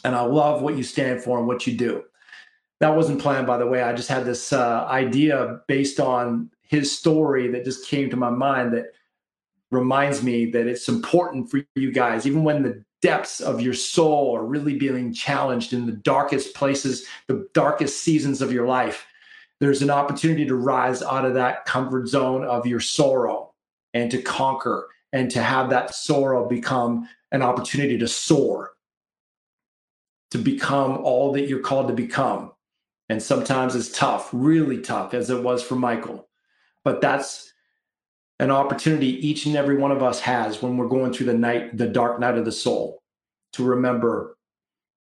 And 0.04 0.16
I 0.16 0.22
love 0.22 0.62
what 0.62 0.78
you 0.78 0.84
stand 0.84 1.22
for 1.22 1.38
and 1.38 1.48
what 1.48 1.68
you 1.68 1.78
do. 1.78 2.04
That 2.80 2.96
wasn't 2.96 3.22
planned, 3.22 3.48
by 3.48 3.58
the 3.58 3.66
way. 3.66 3.82
I 3.82 3.94
just 3.94 4.10
had 4.10 4.26
this 4.26 4.54
uh, 4.54 4.86
idea 4.88 5.62
based 5.68 6.00
on 6.00 6.52
his 6.62 6.96
story 6.98 7.48
that 7.50 7.66
just 7.66 7.88
came 7.88 8.10
to 8.10 8.18
my 8.18 8.30
mind 8.30 8.74
that 8.74 8.94
reminds 9.72 10.24
me 10.24 10.46
that 10.52 10.68
it's 10.68 10.88
important 10.88 11.50
for 11.50 11.62
you 11.76 11.92
guys, 11.92 12.26
even 12.26 12.44
when 12.44 12.64
the 12.64 12.84
depths 13.02 13.42
of 13.42 13.62
your 13.62 13.74
soul 13.74 14.36
are 14.36 14.46
really 14.46 14.76
being 14.76 15.14
challenged 15.14 15.74
in 15.74 15.86
the 15.86 15.92
darkest 15.92 16.56
places, 16.56 17.06
the 17.28 17.48
darkest 17.54 18.04
seasons 18.04 18.42
of 18.42 18.52
your 18.52 18.68
life. 18.68 19.06
There's 19.60 19.82
an 19.82 19.90
opportunity 19.90 20.46
to 20.46 20.56
rise 20.56 21.02
out 21.02 21.26
of 21.26 21.34
that 21.34 21.66
comfort 21.66 22.08
zone 22.08 22.44
of 22.44 22.68
your 22.68 22.80
sorrow 22.80 23.54
and 23.94 24.10
to 24.12 24.22
conquer 24.22 24.88
and 25.14 25.32
to 25.32 25.42
have 25.42 25.70
that 25.70 25.96
sorrow 25.96 26.48
become 26.48 27.08
an 27.32 27.42
opportunity 27.42 27.98
to 27.98 28.08
soar, 28.08 28.72
to 30.32 30.38
become 30.38 30.98
all 30.98 31.32
that 31.34 31.48
you're 31.48 31.60
called 31.60 31.88
to 31.88 31.94
become. 31.94 32.52
And 33.10 33.22
sometimes 33.22 33.76
it's 33.76 33.98
tough, 33.98 34.30
really 34.34 34.82
tough, 34.82 35.14
as 35.14 35.30
it 35.30 35.42
was 35.42 35.64
for 35.64 35.76
Michael. 35.76 36.28
But 36.84 37.02
that's 37.02 37.54
an 38.40 38.52
opportunity 38.52 39.28
each 39.28 39.46
and 39.46 39.56
every 39.56 39.78
one 39.78 39.92
of 39.92 40.04
us 40.04 40.20
has 40.20 40.62
when 40.62 40.78
we're 40.78 40.88
going 40.88 41.14
through 41.14 41.28
the 41.28 41.34
night, 41.34 41.78
the 41.78 41.88
dark 41.88 42.20
night 42.20 42.38
of 42.38 42.46
the 42.46 42.52
soul, 42.52 43.02
to 43.54 43.64
remember 43.64 44.38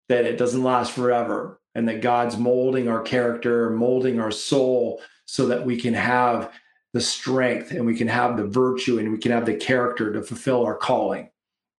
that 0.10 0.26
it 0.26 0.38
doesn't 0.38 0.64
last 0.64 0.94
forever 0.94 1.60
and 1.76 1.88
that 1.88 2.02
God's 2.02 2.38
molding 2.38 2.88
our 2.88 3.02
character, 3.02 3.70
molding 3.70 4.20
our 4.20 4.32
soul 4.32 5.02
so 5.26 5.46
that 5.48 5.66
we 5.66 5.80
can 5.80 5.94
have 5.94 6.52
the 6.98 7.01
strength 7.01 7.70
and 7.70 7.86
we 7.86 7.96
can 7.96 8.08
have 8.08 8.38
the 8.38 8.48
virtue 8.48 8.98
and 8.98 9.12
we 9.12 9.20
can 9.20 9.32
have 9.32 9.46
the 9.46 9.54
character 9.54 10.12
to 10.12 10.24
fulfill 10.24 10.66
our 10.66 10.75
calling. 10.75 11.30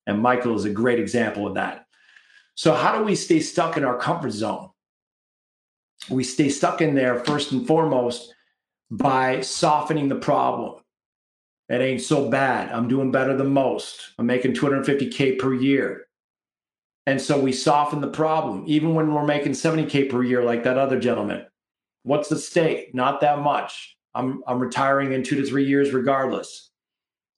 And 0.07 0.23
Michael 0.23 0.55
is 0.55 0.65
a 0.65 0.71
great 0.71 1.01
example 1.01 1.45
of 1.45 1.55
that. 1.55 1.87
So, 2.55 2.73
how 2.73 2.97
do 2.97 3.05
we 3.05 3.17
stay 3.17 3.41
stuck 3.41 3.77
in 3.77 3.85
our 3.85 3.99
comfort 3.99 4.31
zone? 4.31 4.71
We 6.09 6.23
stay 6.23 6.51
stuck 6.51 6.81
in 6.81 6.95
there 6.95 7.19
first 7.25 7.51
and 7.51 7.67
foremost 7.67 8.33
by 8.93 9.41
softening 9.41 10.09
the 10.09 10.15
problem. 10.15 10.83
It 11.69 11.81
ain't 11.81 12.01
so 12.01 12.31
bad. 12.31 12.71
I'm 12.71 12.87
doing 12.87 13.11
better 13.11 13.37
than 13.37 13.53
most. 13.53 14.13
I'm 14.21 14.27
making 14.27 14.55
250K 14.55 15.37
per 15.41 15.53
year. 15.53 16.07
And 17.07 17.21
so 17.21 17.41
we 17.41 17.53
soften 17.53 18.01
the 18.01 18.07
problem, 18.07 18.63
even 18.69 18.95
when 18.95 19.13
we're 19.13 19.27
making 19.27 19.53
70K 19.53 20.11
per 20.11 20.23
year, 20.23 20.45
like 20.45 20.63
that 20.63 20.79
other 20.79 21.01
gentleman. 21.01 21.45
What's 22.05 22.29
the 22.29 22.39
stake? 22.39 22.95
Not 22.95 23.21
that 23.23 23.41
much. 23.41 23.98
I'm 24.15 24.43
I'm 24.47 24.59
retiring 24.59 25.13
in 25.13 25.23
two 25.23 25.37
to 25.37 25.45
three 25.45 25.65
years 25.65 25.93
regardless. 25.93 26.71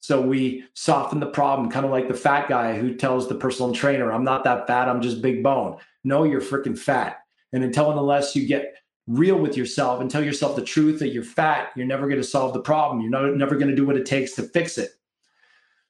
So 0.01 0.21
we 0.21 0.65
soften 0.75 1.21
the 1.21 1.27
problem, 1.27 1.71
kind 1.71 1.85
of 1.85 1.93
like 1.93 2.09
the 2.09 2.15
fat 2.15 2.49
guy 2.49 2.77
who 2.79 2.95
tells 2.95 3.29
the 3.29 3.35
personal 3.35 3.73
trainer, 3.73 4.11
I'm 4.11 4.25
not 4.25 4.45
that 4.45 4.67
fat, 4.67 4.89
I'm 4.89 5.03
just 5.03 5.21
big 5.21 5.43
bone. 5.43 5.77
No, 6.05 6.25
you're 6.25 6.41
freaking 6.41 6.79
fat. 6.79 7.19
And 7.53 7.63
until 7.63 7.91
and 7.91 8.01
unless 8.01 8.35
you 8.35 8.47
get 8.47 8.77
real 9.07 9.37
with 9.37 9.57
yourself 9.57 10.01
and 10.01 10.11
tell 10.11 10.25
yourself 10.25 10.57
the 10.57 10.65
truth 10.65 10.99
that 11.01 11.09
you're 11.09 11.23
fat, 11.23 11.71
you're 11.77 11.87
never 11.87 12.07
going 12.07 12.21
to 12.21 12.27
solve 12.27 12.55
the 12.55 12.61
problem. 12.61 13.03
You're 13.03 13.11
not, 13.11 13.37
never 13.37 13.57
going 13.57 13.69
to 13.69 13.77
do 13.77 13.87
what 13.87 13.97
it 13.97 14.07
takes 14.07 14.33
to 14.33 14.43
fix 14.43 14.79
it. 14.79 14.93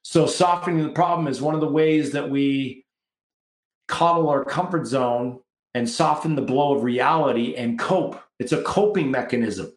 So, 0.01 0.25
softening 0.25 0.83
the 0.83 0.89
problem 0.89 1.27
is 1.27 1.41
one 1.41 1.55
of 1.55 1.61
the 1.61 1.67
ways 1.67 2.11
that 2.11 2.29
we 2.29 2.85
coddle 3.87 4.29
our 4.29 4.43
comfort 4.43 4.87
zone 4.87 5.39
and 5.73 5.87
soften 5.87 6.35
the 6.35 6.41
blow 6.41 6.75
of 6.75 6.83
reality 6.83 7.55
and 7.55 7.79
cope. 7.79 8.21
It's 8.39 8.51
a 8.51 8.63
coping 8.63 9.11
mechanism. 9.11 9.71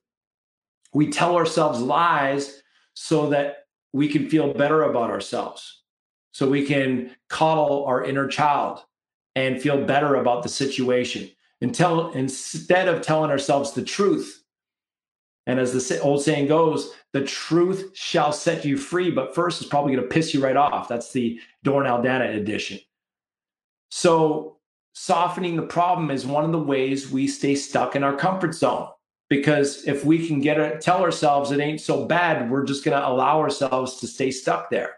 We 0.94 1.10
tell 1.10 1.36
ourselves 1.36 1.80
lies 1.80 2.62
so 2.94 3.28
that 3.30 3.66
we 3.92 4.08
can 4.08 4.30
feel 4.30 4.54
better 4.54 4.84
about 4.84 5.10
ourselves, 5.10 5.82
so 6.32 6.48
we 6.48 6.64
can 6.64 7.14
coddle 7.28 7.84
our 7.84 8.04
inner 8.04 8.26
child 8.26 8.80
and 9.36 9.60
feel 9.60 9.84
better 9.84 10.14
about 10.14 10.42
the 10.42 10.48
situation 10.48 11.28
until 11.60 12.10
instead 12.12 12.88
of 12.88 13.02
telling 13.02 13.30
ourselves 13.30 13.72
the 13.72 13.82
truth. 13.82 14.42
And 15.46 15.60
as 15.60 15.72
the 15.72 16.00
old 16.00 16.22
saying 16.22 16.48
goes, 16.48 16.92
the 17.12 17.24
truth 17.24 17.90
shall 17.94 18.32
set 18.32 18.64
you 18.64 18.76
free, 18.76 19.10
but 19.10 19.34
first 19.34 19.60
it's 19.60 19.70
probably 19.70 19.94
going 19.94 20.08
to 20.08 20.12
piss 20.12 20.32
you 20.32 20.42
right 20.42 20.56
off. 20.56 20.88
That's 20.88 21.12
the 21.12 21.38
Doran 21.62 21.90
Aldana 21.90 22.34
edition. 22.34 22.80
So, 23.90 24.58
softening 24.94 25.56
the 25.56 25.62
problem 25.62 26.10
is 26.10 26.26
one 26.26 26.44
of 26.44 26.52
the 26.52 26.58
ways 26.58 27.10
we 27.10 27.28
stay 27.28 27.54
stuck 27.54 27.94
in 27.94 28.02
our 28.02 28.16
comfort 28.16 28.54
zone. 28.54 28.88
Because 29.34 29.82
if 29.88 30.04
we 30.04 30.28
can 30.28 30.40
get 30.40 30.60
it, 30.60 30.80
tell 30.80 31.02
ourselves 31.02 31.50
it 31.50 31.58
ain't 31.58 31.80
so 31.80 32.04
bad, 32.04 32.48
we're 32.48 32.62
just 32.62 32.84
going 32.84 32.96
to 32.96 33.08
allow 33.08 33.40
ourselves 33.40 33.96
to 33.96 34.06
stay 34.06 34.30
stuck 34.30 34.70
there 34.70 34.94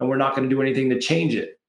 and 0.00 0.08
we're 0.08 0.16
not 0.16 0.34
going 0.34 0.48
to 0.48 0.54
do 0.54 0.62
anything 0.62 0.88
to 0.88 0.98
change 0.98 1.34
it. 1.34 1.60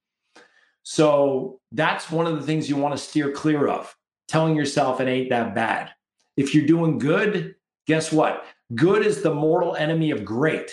So, 0.84 1.60
that's 1.74 2.10
one 2.10 2.26
of 2.26 2.38
the 2.38 2.46
things 2.46 2.70
you 2.70 2.78
want 2.78 2.96
to 2.96 3.04
steer 3.04 3.32
clear 3.32 3.68
of 3.68 3.94
telling 4.30 4.56
yourself 4.56 5.02
it 5.02 5.10
ain't 5.10 5.30
that 5.30 5.54
bad. 5.54 5.92
If 6.38 6.56
you're 6.56 6.66
doing 6.66 7.00
good, 7.00 7.56
guess 7.86 8.14
what? 8.14 8.46
Good 8.76 9.06
is 9.06 9.22
the 9.22 9.34
mortal 9.34 9.76
enemy 9.76 10.12
of 10.12 10.24
great. 10.24 10.72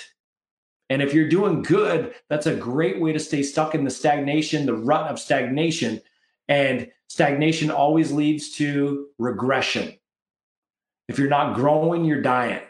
And 0.91 1.03
if 1.03 1.13
you're 1.13 1.29
doing 1.29 1.63
good, 1.63 2.15
that's 2.31 2.47
a 2.47 2.55
great 2.55 3.01
way 3.01 3.13
to 3.13 3.19
stay 3.19 3.43
stuck 3.43 3.75
in 3.75 3.83
the 3.83 3.91
stagnation, 3.91 4.65
the 4.65 4.77
rut 4.77 5.11
of 5.11 5.19
stagnation. 5.19 6.01
And 6.47 6.89
stagnation 7.09 7.73
always 7.73 8.13
leads 8.13 8.51
to 8.59 9.09
regression. 9.19 9.95
If 11.13 11.19
you're 11.19 11.29
not 11.29 11.55
growing, 11.55 12.07
you're 12.07 12.23
dying. 12.23 12.63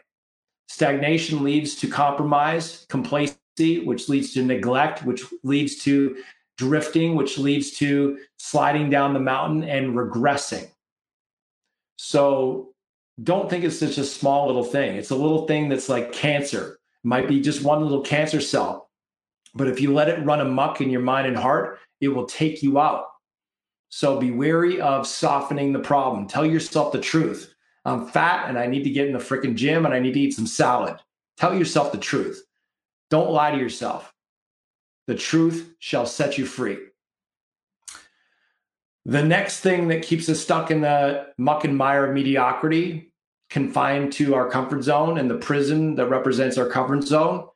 Stagnation 0.66 1.44
leads 1.44 1.76
to 1.76 1.86
compromise, 1.86 2.84
complacency, 2.88 3.84
which 3.84 4.08
leads 4.08 4.34
to 4.34 4.42
neglect, 4.42 5.04
which 5.04 5.22
leads 5.44 5.76
to 5.84 6.16
drifting, 6.58 7.14
which 7.14 7.38
leads 7.38 7.70
to 7.78 8.18
sliding 8.38 8.90
down 8.90 9.14
the 9.14 9.20
mountain 9.20 9.62
and 9.62 9.94
regressing. 9.94 10.68
So 11.98 12.74
don't 13.22 13.48
think 13.48 13.62
it's 13.62 13.78
such 13.78 13.96
a 13.96 14.04
small 14.04 14.48
little 14.48 14.64
thing. 14.64 14.96
It's 14.96 15.10
a 15.10 15.14
little 15.14 15.46
thing 15.46 15.68
that's 15.68 15.88
like 15.88 16.10
cancer. 16.10 16.80
It 17.04 17.06
might 17.06 17.28
be 17.28 17.40
just 17.40 17.62
one 17.62 17.80
little 17.80 18.02
cancer 18.02 18.40
cell. 18.40 18.90
But 19.54 19.68
if 19.68 19.80
you 19.80 19.94
let 19.94 20.08
it 20.08 20.24
run 20.24 20.40
amuck 20.40 20.80
in 20.80 20.90
your 20.90 21.00
mind 21.00 21.28
and 21.28 21.36
heart, 21.36 21.78
it 22.00 22.08
will 22.08 22.26
take 22.26 22.60
you 22.60 22.80
out. 22.80 23.04
So 23.90 24.18
be 24.18 24.32
wary 24.32 24.80
of 24.80 25.06
softening 25.06 25.72
the 25.72 25.78
problem. 25.78 26.26
Tell 26.26 26.44
yourself 26.44 26.90
the 26.90 27.00
truth. 27.00 27.51
I'm 27.84 28.06
fat 28.06 28.48
and 28.48 28.58
I 28.58 28.66
need 28.66 28.84
to 28.84 28.90
get 28.90 29.06
in 29.06 29.12
the 29.12 29.18
freaking 29.18 29.56
gym 29.56 29.84
and 29.84 29.94
I 29.94 29.98
need 29.98 30.14
to 30.14 30.20
eat 30.20 30.34
some 30.34 30.46
salad. 30.46 30.96
Tell 31.36 31.56
yourself 31.56 31.92
the 31.92 31.98
truth. 31.98 32.44
Don't 33.10 33.32
lie 33.32 33.50
to 33.50 33.58
yourself. 33.58 34.14
The 35.06 35.14
truth 35.14 35.74
shall 35.78 36.06
set 36.06 36.38
you 36.38 36.46
free. 36.46 36.78
The 39.04 39.24
next 39.24 39.60
thing 39.60 39.88
that 39.88 40.02
keeps 40.02 40.28
us 40.28 40.40
stuck 40.40 40.70
in 40.70 40.80
the 40.80 41.26
muck 41.36 41.64
and 41.64 41.76
mire 41.76 42.06
of 42.06 42.14
mediocrity, 42.14 43.12
confined 43.50 44.12
to 44.12 44.34
our 44.34 44.48
comfort 44.48 44.82
zone 44.82 45.18
and 45.18 45.28
the 45.28 45.38
prison 45.38 45.96
that 45.96 46.06
represents 46.06 46.56
our 46.56 46.68
comfort 46.68 47.02
zone, 47.02 47.48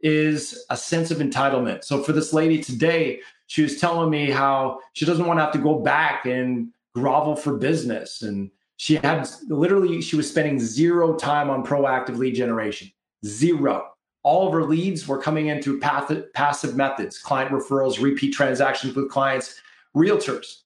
is 0.00 0.64
a 0.70 0.76
sense 0.76 1.10
of 1.10 1.18
entitlement. 1.18 1.84
So 1.84 2.02
for 2.02 2.12
this 2.12 2.32
lady 2.32 2.62
today, 2.62 3.20
she 3.48 3.62
was 3.62 3.78
telling 3.78 4.08
me 4.08 4.30
how 4.30 4.80
she 4.94 5.04
doesn't 5.04 5.26
want 5.26 5.38
to 5.38 5.44
have 5.44 5.52
to 5.52 5.58
go 5.58 5.78
back 5.80 6.24
and 6.24 6.72
grovel 6.94 7.36
for 7.36 7.58
business. 7.58 8.22
And 8.22 8.50
she 8.78 8.94
had 8.94 9.28
literally, 9.48 10.00
she 10.00 10.16
was 10.16 10.30
spending 10.30 10.58
zero 10.58 11.14
time 11.16 11.50
on 11.50 11.66
proactive 11.66 12.16
lead 12.16 12.36
generation. 12.36 12.90
Zero. 13.26 13.90
All 14.22 14.46
of 14.46 14.52
her 14.52 14.64
leads 14.64 15.06
were 15.06 15.20
coming 15.20 15.48
in 15.48 15.60
through 15.60 15.80
passive 15.80 16.76
methods, 16.76 17.18
client 17.18 17.50
referrals, 17.50 18.00
repeat 18.00 18.32
transactions 18.32 18.94
with 18.94 19.10
clients, 19.10 19.60
realtors. 19.96 20.62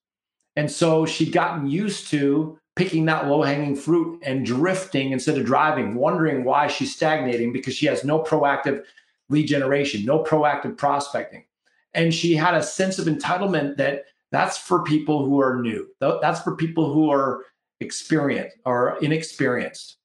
And 0.57 0.71
so 0.71 1.07
she'd 1.07 1.33
gotten 1.33 1.67
used 1.67 2.09
to 2.09 2.59
picking 2.77 3.07
that 3.07 3.29
low 3.29 3.43
hanging 3.43 3.77
fruit 3.77 4.21
and 4.23 4.45
drifting 4.45 5.13
instead 5.13 5.39
of 5.39 5.47
driving, 5.47 5.95
wondering 5.95 6.45
why 6.45 6.67
she's 6.67 6.95
stagnating 6.95 7.51
because 7.53 7.75
she 7.75 7.87
has 7.87 8.05
no 8.05 8.23
proactive 8.23 8.85
lead 9.31 9.47
generation, 9.47 10.05
no 10.05 10.23
proactive 10.23 10.77
prospecting. 10.77 11.45
And 11.95 12.13
she 12.13 12.35
had 12.35 12.55
a 12.55 12.63
sense 12.63 12.99
of 12.99 13.07
entitlement 13.07 13.79
that 13.79 14.05
that's 14.31 14.59
for 14.59 14.83
people 14.83 15.25
who 15.25 15.41
are 15.41 15.63
new, 15.63 15.89
that's 16.01 16.41
for 16.41 16.57
people 16.57 16.93
who 16.93 17.11
are 17.11 17.45
experienced 17.83 18.57
or 18.65 18.99
inexperienced. 19.03 19.99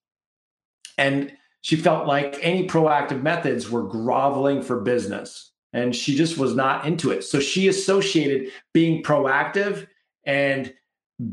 And 0.98 1.32
she 1.62 1.76
felt 1.76 2.08
like 2.08 2.38
any 2.42 2.68
proactive 2.68 3.22
methods 3.22 3.70
were 3.70 3.84
groveling 3.84 4.62
for 4.62 4.82
business. 4.82 5.52
And 5.74 5.96
she 5.96 6.16
just 6.16 6.38
was 6.38 6.56
not 6.56 6.86
into 6.86 7.12
it. 7.12 7.24
So 7.24 7.40
she 7.40 7.68
associated 7.68 8.52
being 8.74 9.04
proactive 9.04 9.88
and 10.26 10.74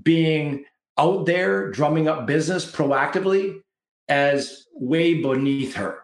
being 0.03 0.65
out 0.99 1.27
there 1.27 1.71
drumming 1.71 2.09
up 2.09 2.27
business 2.27 2.71
proactively 2.71 3.61
as 4.09 4.67
way 4.75 5.23
beneath 5.23 5.75
her. 5.75 6.01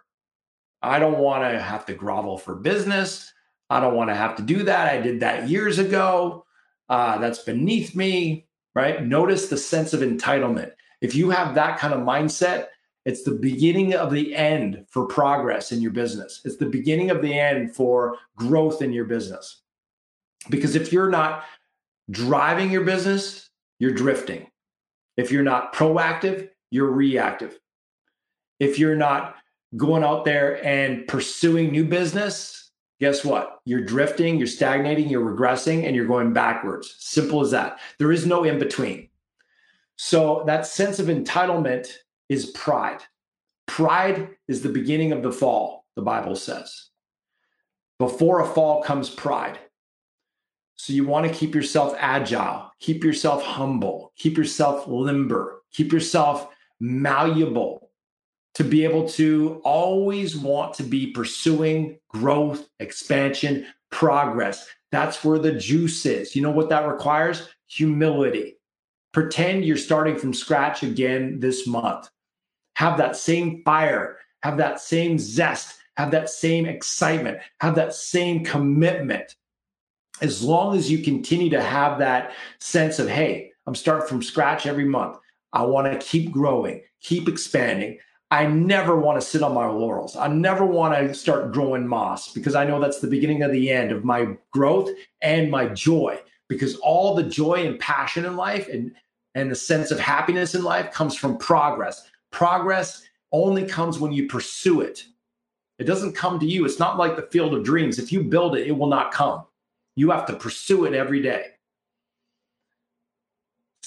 I 0.83 0.99
don't 0.99 1.19
want 1.19 1.45
to 1.45 1.61
have 1.61 1.85
to 1.87 1.95
grovel 1.95 2.39
for 2.39 2.55
business. 2.55 3.33
I 3.69 3.81
don't 3.81 3.95
want 3.95 4.11
to 4.11 4.15
have 4.15 4.37
to 4.37 4.43
do 4.43 4.63
that. 4.65 4.89
I 4.89 5.01
did 5.01 5.21
that 5.21 5.49
years 5.49 5.79
ago. 5.79 6.45
Uh, 6.89 7.19
that's 7.19 7.41
beneath 7.41 7.95
me, 7.95 8.47
right? 8.75 9.05
Notice 9.05 9.49
the 9.49 9.57
sense 9.57 9.93
of 9.93 10.01
entitlement. 10.01 10.73
If 11.01 11.15
you 11.15 11.31
have 11.31 11.55
that 11.55 11.79
kind 11.79 11.95
of 11.95 12.01
mindset, 12.01 12.67
it's 13.07 13.23
the 13.23 13.33
beginning 13.33 13.95
of 13.95 14.11
the 14.11 14.35
end 14.35 14.85
for 14.89 15.07
progress 15.07 15.73
in 15.73 15.81
your 15.81 15.91
business. 15.91 16.43
It's 16.45 16.57
the 16.57 16.67
beginning 16.67 17.11
of 17.11 17.23
the 17.23 17.39
end 17.39 17.75
for 17.75 18.19
growth 18.37 18.83
in 18.83 18.93
your 18.93 19.07
business. 19.07 19.63
Because 20.51 20.75
if 20.75 20.93
you're 20.93 21.11
not 21.11 21.45
driving 22.11 22.71
your 22.71 22.85
business, 22.85 23.51
you're 23.79 23.95
drifting. 23.95 24.47
If 25.17 25.33
you're 25.33 25.43
not 25.43 25.75
proactive, 25.75 26.51
you're 26.71 26.91
reactive. 26.91 27.59
If 28.59 28.79
you're 28.79 28.97
not 28.97 29.37
going 29.77 30.05
out 30.05 30.25
there 30.25 30.65
and 30.65 31.07
pursuing 31.07 31.71
new 31.71 31.85
business, 31.85 32.60
guess 33.01 33.25
what? 33.25 33.61
You're 33.65 33.85
drifting, 33.85 34.37
you're 34.39 34.47
stagnating, 34.47 35.09
you're 35.09 35.35
regressing, 35.35 35.87
and 35.87 35.97
you're 35.97 36.07
going 36.07 36.33
backwards. 36.33 36.95
Simple 36.99 37.41
as 37.41 37.51
that. 37.51 37.81
There 37.99 38.13
is 38.13 38.27
no 38.27 38.45
in 38.45 38.59
between. 38.59 39.09
So, 39.97 40.45
that 40.47 40.67
sense 40.67 40.99
of 40.99 41.07
entitlement 41.07 41.89
is 42.29 42.47
pride. 42.47 43.03
Pride 43.67 44.31
is 44.49 44.63
the 44.63 44.69
beginning 44.69 45.13
of 45.13 45.23
the 45.23 45.33
fall, 45.33 45.85
the 45.97 46.03
Bible 46.03 46.37
says. 46.37 46.89
Before 47.99 48.41
a 48.41 48.47
fall 48.47 48.83
comes 48.83 49.11
pride. 49.11 49.59
So 50.77 50.95
you 50.95 51.05
want 51.05 51.27
to 51.27 51.35
keep 51.35 51.55
yourself 51.55 51.95
agile, 51.99 52.73
keep 52.81 53.05
yourself 53.05 53.43
humble, 53.43 54.15
keep 54.17 54.39
yourself 54.39 54.89
limber, 54.89 55.63
keep 55.71 55.93
yourself 55.93 56.49
malleable 56.81 57.90
to 58.55 58.65
be 58.65 58.85
able 58.85 59.09
to 59.09 59.61
always 59.65 60.37
want 60.37 60.75
to 60.75 60.83
be 60.83 61.13
pursuing 61.13 61.99
growth, 62.09 62.69
expansion, 62.81 63.67
progress. 63.91 64.67
That's 64.91 65.25
where 65.25 65.39
the 65.39 65.53
juice 65.53 66.05
is. 66.05 66.35
You 66.35 66.43
know 66.43 66.51
what 66.51 66.69
that 66.71 66.89
requires? 66.89 67.49
Humility. 67.69 68.57
Pretend 69.13 69.65
you're 69.65 69.77
starting 69.77 70.17
from 70.17 70.35
scratch 70.35 70.83
again 70.83 71.41
this 71.41 71.67
month. 71.67 72.09
Have 72.77 72.99
that 72.99 73.17
same 73.17 73.63
fire, 73.65 74.19
have 74.43 74.57
that 74.57 74.81
same 74.81 75.19
zest, 75.19 75.77
have 75.97 76.11
that 76.13 76.31
same 76.31 76.67
excitement, 76.67 77.39
have 77.61 77.75
that 77.75 77.95
same 77.95 78.45
commitment 78.45 79.37
as 80.21 80.43
long 80.43 80.77
as 80.77 80.91
you 80.91 80.99
continue 80.99 81.51
to 81.51 81.63
have 81.63 81.99
that 81.99 82.33
sense 82.59 82.99
of, 82.99 83.09
hey, 83.09 83.53
I'm 83.67 83.75
starting 83.75 84.09
from 84.09 84.23
scratch 84.23 84.67
every 84.67 84.85
month. 84.85 85.19
I 85.53 85.63
want 85.63 85.91
to 85.93 86.07
keep 86.07 86.31
growing, 86.31 86.83
keep 87.01 87.29
expanding. 87.29 87.99
I 88.31 88.47
never 88.47 88.97
want 88.97 89.21
to 89.21 89.27
sit 89.27 89.43
on 89.43 89.55
my 89.55 89.67
laurels. 89.67 90.17
I 90.17 90.29
never 90.29 90.65
want 90.65 90.95
to 90.95 91.15
start 91.15 91.53
growing 91.53 91.87
moss 91.87 92.33
because 92.33 92.55
I 92.55 92.65
know 92.65 92.81
that's 92.81 93.01
the 93.01 93.09
beginning 93.09 93.43
of 93.43 93.51
the 93.51 93.71
end 93.71 93.91
of 93.91 94.05
my 94.05 94.37
growth 94.53 94.91
and 95.21 95.51
my 95.51 95.67
joy. 95.67 96.21
Because 96.49 96.77
all 96.77 97.15
the 97.15 97.25
joy 97.25 97.67
and 97.67 97.79
passion 97.79 98.25
in 98.25 98.37
life 98.37 98.69
and, 98.69 98.93
and 99.35 99.51
the 99.51 99.57
sense 99.57 99.91
of 99.91 99.99
happiness 99.99 100.55
in 100.55 100.63
life 100.63 100.93
comes 100.93 101.17
from 101.17 101.39
progress. 101.39 102.09
Progress 102.31 103.03
only 103.33 103.65
comes 103.65 103.99
when 103.99 104.13
you 104.13 104.29
pursue 104.29 104.81
it. 104.81 105.05
It 105.79 105.85
doesn't 105.85 106.15
come 106.15 106.39
to 106.41 106.47
you. 106.47 106.65
It's 106.65 106.79
not 106.79 106.99
like 106.99 107.17
the 107.17 107.29
field 107.31 107.55
of 107.55 107.65
dreams. 107.65 107.99
If 107.99 108.13
you 108.13 108.23
build 108.23 108.57
it, 108.57 108.67
it 108.67 108.73
will 108.73 108.89
not 108.89 109.13
come. 109.13 109.45
You 109.97 110.11
have 110.11 110.27
to 110.27 110.37
pursue 110.37 110.85
it 110.85 110.95
every 110.95 111.23
day. 111.23 111.47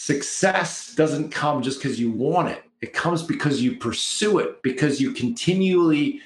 success 0.03 0.93
doesn't 0.95 1.29
come 1.29 1.61
just 1.61 1.79
because 1.81 1.97
you 1.97 2.11
want 2.11 2.49
it. 2.49 2.61
It 2.83 2.91
comes 2.91 3.23
because 3.23 3.61
you 3.61 3.77
pursue 3.77 4.39
it, 4.39 4.61
because 4.61 4.99
you 4.99 5.13
continually 5.13 6.19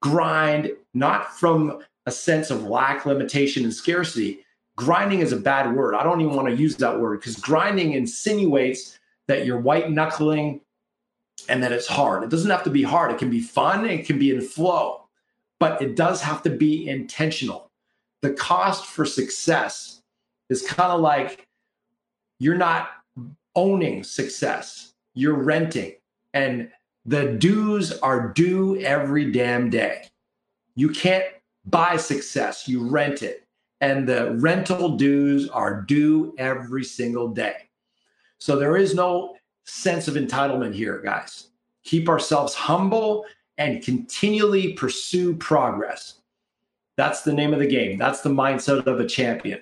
grind, 0.00 0.70
not 0.94 1.36
from 1.36 1.82
a 2.06 2.12
sense 2.12 2.52
of 2.52 2.62
lack, 2.62 3.04
limitation, 3.04 3.64
and 3.64 3.74
scarcity. 3.74 4.44
Grinding 4.76 5.22
is 5.22 5.32
a 5.32 5.36
bad 5.36 5.74
word. 5.74 5.96
I 5.96 6.04
don't 6.04 6.20
even 6.20 6.36
want 6.36 6.46
to 6.46 6.54
use 6.54 6.76
that 6.76 7.00
word 7.00 7.18
because 7.18 7.34
grinding 7.34 7.94
insinuates 7.94 9.00
that 9.26 9.44
you're 9.44 9.58
white 9.58 9.90
knuckling 9.90 10.60
and 11.48 11.60
that 11.64 11.72
it's 11.72 11.88
hard. 11.88 12.22
It 12.22 12.30
doesn't 12.30 12.48
have 12.48 12.62
to 12.62 12.70
be 12.70 12.84
hard. 12.84 13.10
It 13.10 13.18
can 13.18 13.28
be 13.28 13.40
fun, 13.40 13.86
it 13.86 14.06
can 14.06 14.20
be 14.20 14.30
in 14.30 14.40
flow, 14.42 15.08
but 15.58 15.82
it 15.82 15.96
does 15.96 16.22
have 16.22 16.44
to 16.44 16.50
be 16.50 16.88
intentional. 16.88 17.72
The 18.22 18.34
cost 18.34 18.86
for 18.86 19.04
success 19.04 20.00
is 20.48 20.62
kind 20.62 20.92
of 20.92 21.00
like 21.00 21.48
you're 22.38 22.54
not 22.54 22.90
owning 23.56 24.04
success, 24.04 24.92
you're 25.16 25.34
renting. 25.34 25.94
And 26.34 26.70
the 27.04 27.32
dues 27.32 27.98
are 28.00 28.32
due 28.32 28.78
every 28.80 29.32
damn 29.32 29.70
day. 29.70 30.08
You 30.76 30.90
can't 30.90 31.24
buy 31.64 31.96
success, 31.96 32.68
you 32.68 32.86
rent 32.88 33.22
it. 33.22 33.44
And 33.80 34.08
the 34.08 34.36
rental 34.36 34.96
dues 34.96 35.48
are 35.48 35.82
due 35.82 36.34
every 36.38 36.84
single 36.84 37.28
day. 37.28 37.68
So 38.38 38.56
there 38.56 38.76
is 38.76 38.94
no 38.94 39.36
sense 39.64 40.06
of 40.06 40.14
entitlement 40.14 40.74
here, 40.74 41.00
guys. 41.02 41.48
Keep 41.84 42.08
ourselves 42.08 42.54
humble 42.54 43.24
and 43.58 43.82
continually 43.82 44.74
pursue 44.74 45.34
progress. 45.36 46.20
That's 46.96 47.22
the 47.22 47.32
name 47.32 47.52
of 47.52 47.60
the 47.60 47.66
game. 47.66 47.98
That's 47.98 48.20
the 48.20 48.30
mindset 48.30 48.86
of 48.86 49.00
a 49.00 49.06
champion. 49.06 49.60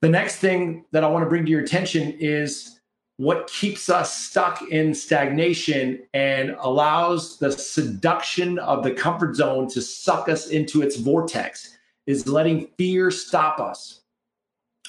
The 0.00 0.08
next 0.08 0.36
thing 0.36 0.84
that 0.92 1.04
I 1.04 1.08
want 1.08 1.24
to 1.24 1.28
bring 1.28 1.44
to 1.44 1.50
your 1.50 1.62
attention 1.62 2.12
is 2.18 2.80
what 3.18 3.46
keeps 3.46 3.90
us 3.90 4.16
stuck 4.16 4.62
in 4.70 4.94
stagnation 4.94 6.02
and 6.14 6.56
allows 6.60 7.38
the 7.38 7.52
seduction 7.52 8.58
of 8.58 8.82
the 8.82 8.90
comfort 8.90 9.36
zone 9.36 9.68
to 9.68 9.80
suck 9.80 10.28
us 10.28 10.48
into 10.48 10.82
its 10.82 10.96
vortex 10.96 11.76
is 12.06 12.26
letting 12.26 12.68
fear 12.78 13.10
stop 13.10 13.60
us. 13.60 14.00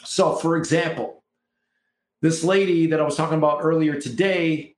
So, 0.03 0.35
for 0.35 0.57
example, 0.57 1.23
this 2.21 2.43
lady 2.43 2.87
that 2.87 2.99
I 2.99 3.03
was 3.03 3.17
talking 3.17 3.37
about 3.37 3.59
earlier 3.61 3.99
today, 3.99 4.75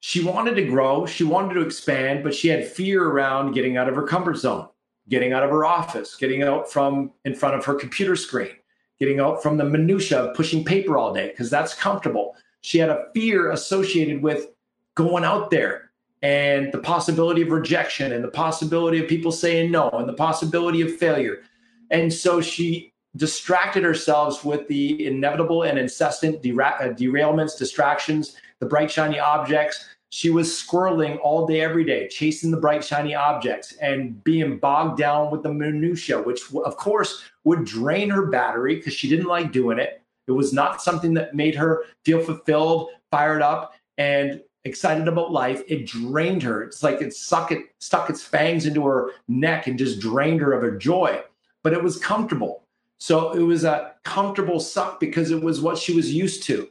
she 0.00 0.22
wanted 0.22 0.54
to 0.56 0.66
grow, 0.66 1.06
she 1.06 1.24
wanted 1.24 1.54
to 1.54 1.62
expand, 1.62 2.22
but 2.22 2.34
she 2.34 2.48
had 2.48 2.66
fear 2.66 3.04
around 3.04 3.52
getting 3.52 3.76
out 3.76 3.88
of 3.88 3.94
her 3.94 4.06
comfort 4.06 4.36
zone, 4.36 4.68
getting 5.08 5.32
out 5.32 5.44
of 5.44 5.50
her 5.50 5.64
office, 5.64 6.16
getting 6.16 6.42
out 6.42 6.70
from 6.70 7.12
in 7.24 7.34
front 7.34 7.54
of 7.54 7.64
her 7.64 7.74
computer 7.74 8.16
screen, 8.16 8.56
getting 8.98 9.20
out 9.20 9.42
from 9.42 9.56
the 9.56 9.64
minutia 9.64 10.18
of 10.18 10.36
pushing 10.36 10.64
paper 10.64 10.98
all 10.98 11.14
day 11.14 11.28
because 11.28 11.48
that's 11.48 11.74
comfortable 11.74 12.34
she 12.64 12.78
had 12.78 12.88
a 12.88 13.08
fear 13.12 13.50
associated 13.50 14.22
with 14.22 14.46
going 14.94 15.22
out 15.22 15.50
there 15.50 15.90
and 16.22 16.72
the 16.72 16.78
possibility 16.78 17.42
of 17.42 17.50
rejection 17.50 18.10
and 18.10 18.24
the 18.24 18.28
possibility 18.28 18.98
of 19.02 19.06
people 19.06 19.30
saying 19.30 19.70
no 19.70 19.90
and 19.90 20.08
the 20.08 20.14
possibility 20.14 20.80
of 20.80 20.96
failure. 20.96 21.42
And 21.90 22.10
so 22.10 22.40
she 22.40 22.94
distracted 23.16 23.84
herself 23.84 24.46
with 24.46 24.66
the 24.68 25.06
inevitable 25.06 25.64
and 25.64 25.78
incessant 25.78 26.40
dera- 26.40 26.78
uh, 26.80 26.94
derailments, 26.94 27.58
distractions, 27.58 28.36
the 28.60 28.66
bright, 28.66 28.90
shiny 28.90 29.18
objects. 29.18 29.86
She 30.08 30.30
was 30.30 30.48
squirreling 30.48 31.18
all 31.22 31.46
day, 31.46 31.60
every 31.60 31.84
day, 31.84 32.08
chasing 32.08 32.50
the 32.50 32.56
bright, 32.56 32.82
shiny 32.82 33.14
objects 33.14 33.74
and 33.82 34.24
being 34.24 34.56
bogged 34.56 34.96
down 34.96 35.30
with 35.30 35.42
the 35.42 35.52
minutia, 35.52 36.18
which, 36.18 36.40
of 36.64 36.78
course, 36.78 37.24
would 37.44 37.66
drain 37.66 38.08
her 38.08 38.24
battery 38.24 38.76
because 38.76 38.94
she 38.94 39.10
didn't 39.10 39.26
like 39.26 39.52
doing 39.52 39.78
it. 39.78 40.00
It 40.26 40.32
was 40.32 40.52
not 40.52 40.82
something 40.82 41.14
that 41.14 41.34
made 41.34 41.54
her 41.54 41.84
feel 42.04 42.20
fulfilled, 42.20 42.90
fired 43.10 43.42
up, 43.42 43.74
and 43.98 44.40
excited 44.64 45.08
about 45.08 45.32
life. 45.32 45.62
It 45.68 45.86
drained 45.86 46.42
her. 46.42 46.62
It's 46.62 46.82
like 46.82 47.02
it 47.02 47.14
stuck 47.14 47.52
it 47.52 47.64
stuck 47.80 48.08
its 48.08 48.22
fangs 48.22 48.66
into 48.66 48.84
her 48.86 49.12
neck 49.28 49.66
and 49.66 49.78
just 49.78 50.00
drained 50.00 50.40
her 50.40 50.52
of 50.52 50.62
her 50.62 50.76
joy. 50.76 51.22
But 51.62 51.72
it 51.72 51.82
was 51.82 51.98
comfortable. 51.98 52.64
So 52.98 53.32
it 53.32 53.42
was 53.42 53.64
a 53.64 53.94
comfortable 54.04 54.60
suck 54.60 55.00
because 55.00 55.30
it 55.30 55.42
was 55.42 55.60
what 55.60 55.78
she 55.78 55.94
was 55.94 56.12
used 56.12 56.42
to. 56.44 56.68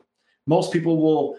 Most 0.48 0.74
people 0.74 0.98
will 0.98 1.38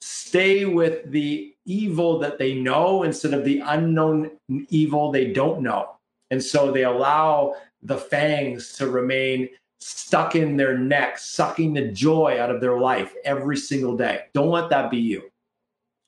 stay 0.00 0.64
with 0.64 1.10
the 1.10 1.54
evil 1.66 2.18
that 2.20 2.38
they 2.38 2.54
know 2.54 3.02
instead 3.02 3.34
of 3.34 3.44
the 3.44 3.60
unknown 3.60 4.30
evil 4.68 5.10
they 5.10 5.32
don't 5.32 5.60
know. 5.60 5.96
And 6.30 6.42
so 6.42 6.70
they 6.70 6.84
allow 6.84 7.54
the 7.82 7.98
fangs 7.98 8.72
to 8.74 8.90
remain 8.90 9.48
stuck 9.88 10.34
in 10.34 10.56
their 10.56 10.76
neck, 10.76 11.16
sucking 11.16 11.72
the 11.72 11.92
joy 11.92 12.40
out 12.40 12.50
of 12.50 12.60
their 12.60 12.76
life 12.76 13.14
every 13.24 13.56
single 13.56 13.96
day. 13.96 14.22
Don't 14.34 14.50
let 14.50 14.68
that 14.68 14.90
be 14.90 14.96
you. 14.96 15.30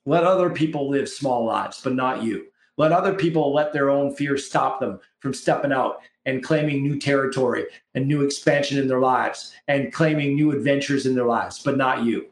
Let 0.04 0.24
other 0.24 0.50
people 0.50 0.90
live 0.90 1.08
small 1.08 1.44
lives, 1.44 1.80
but 1.84 1.94
not 1.94 2.24
you. 2.24 2.46
Let 2.76 2.90
other 2.90 3.14
people 3.14 3.54
let 3.54 3.72
their 3.72 3.88
own 3.88 4.16
fear 4.16 4.36
stop 4.36 4.80
them 4.80 4.98
from 5.20 5.32
stepping 5.32 5.72
out 5.72 6.00
and 6.26 6.42
claiming 6.42 6.82
new 6.82 6.98
territory 6.98 7.66
and 7.94 8.08
new 8.08 8.22
expansion 8.22 8.78
in 8.78 8.88
their 8.88 8.98
lives 8.98 9.52
and 9.68 9.92
claiming 9.92 10.34
new 10.34 10.50
adventures 10.50 11.06
in 11.06 11.14
their 11.14 11.26
lives, 11.26 11.62
but 11.62 11.76
not 11.76 12.04
you. 12.04 12.26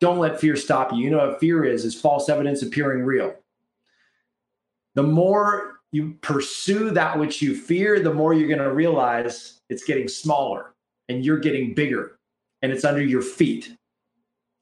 Don't 0.00 0.18
let 0.18 0.40
fear 0.40 0.56
stop 0.56 0.90
you. 0.90 1.00
You 1.00 1.10
know 1.10 1.26
what 1.26 1.38
fear 1.38 1.64
is, 1.64 1.84
is 1.84 2.00
false 2.00 2.30
evidence 2.30 2.62
appearing 2.62 3.04
real. 3.04 3.34
The 4.94 5.02
more 5.02 5.75
you 5.92 6.16
pursue 6.20 6.90
that 6.90 7.18
which 7.18 7.40
you 7.40 7.54
fear, 7.54 8.00
the 8.00 8.12
more 8.12 8.34
you're 8.34 8.48
going 8.48 8.58
to 8.58 8.74
realize 8.74 9.60
it's 9.68 9.84
getting 9.84 10.08
smaller 10.08 10.74
and 11.08 11.24
you're 11.24 11.38
getting 11.38 11.74
bigger 11.74 12.18
and 12.62 12.72
it's 12.72 12.84
under 12.84 13.02
your 13.02 13.22
feet. 13.22 13.76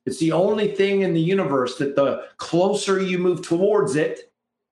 It's 0.07 0.19
the 0.19 0.33
only 0.33 0.69
thing 0.69 1.01
in 1.01 1.15
the 1.15 1.21
universe 1.21 1.77
that 1.79 1.97
the 1.97 2.27
closer 2.37 3.01
you 3.01 3.19
move 3.19 3.43
towards 3.43 3.97
it, 3.97 4.31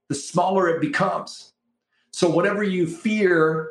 the 0.09 0.15
smaller 0.15 0.69
it 0.69 0.81
becomes. 0.81 1.53
So, 2.13 2.29
whatever 2.29 2.63
you 2.63 2.87
fear, 2.87 3.71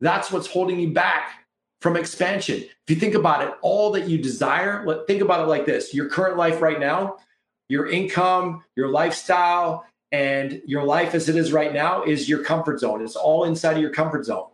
that's 0.00 0.32
what's 0.32 0.46
holding 0.46 0.80
you 0.80 0.92
back 0.92 1.44
from 1.82 1.96
expansion. 1.96 2.56
If 2.56 2.88
you 2.88 2.96
think 2.96 3.14
about 3.14 3.46
it, 3.46 3.52
all 3.60 3.92
that 3.92 4.08
you 4.08 4.16
desire, 4.16 4.86
think 5.06 5.20
about 5.20 5.40
it 5.40 5.48
like 5.48 5.66
this 5.66 5.92
your 5.92 6.08
current 6.08 6.38
life 6.38 6.62
right 6.62 6.80
now, 6.80 7.18
your 7.68 7.90
income, 7.90 8.64
your 8.74 8.88
lifestyle, 8.88 9.84
and 10.12 10.62
your 10.66 10.84
life 10.84 11.14
as 11.14 11.28
it 11.28 11.36
is 11.36 11.52
right 11.52 11.72
now 11.72 12.04
is 12.04 12.28
your 12.28 12.44
comfort 12.44 12.80
zone. 12.80 13.02
It's 13.02 13.16
all 13.16 13.44
inside 13.44 13.76
of 13.76 13.82
your 13.82 13.90
comfort 13.90 14.24
zone 14.24 14.48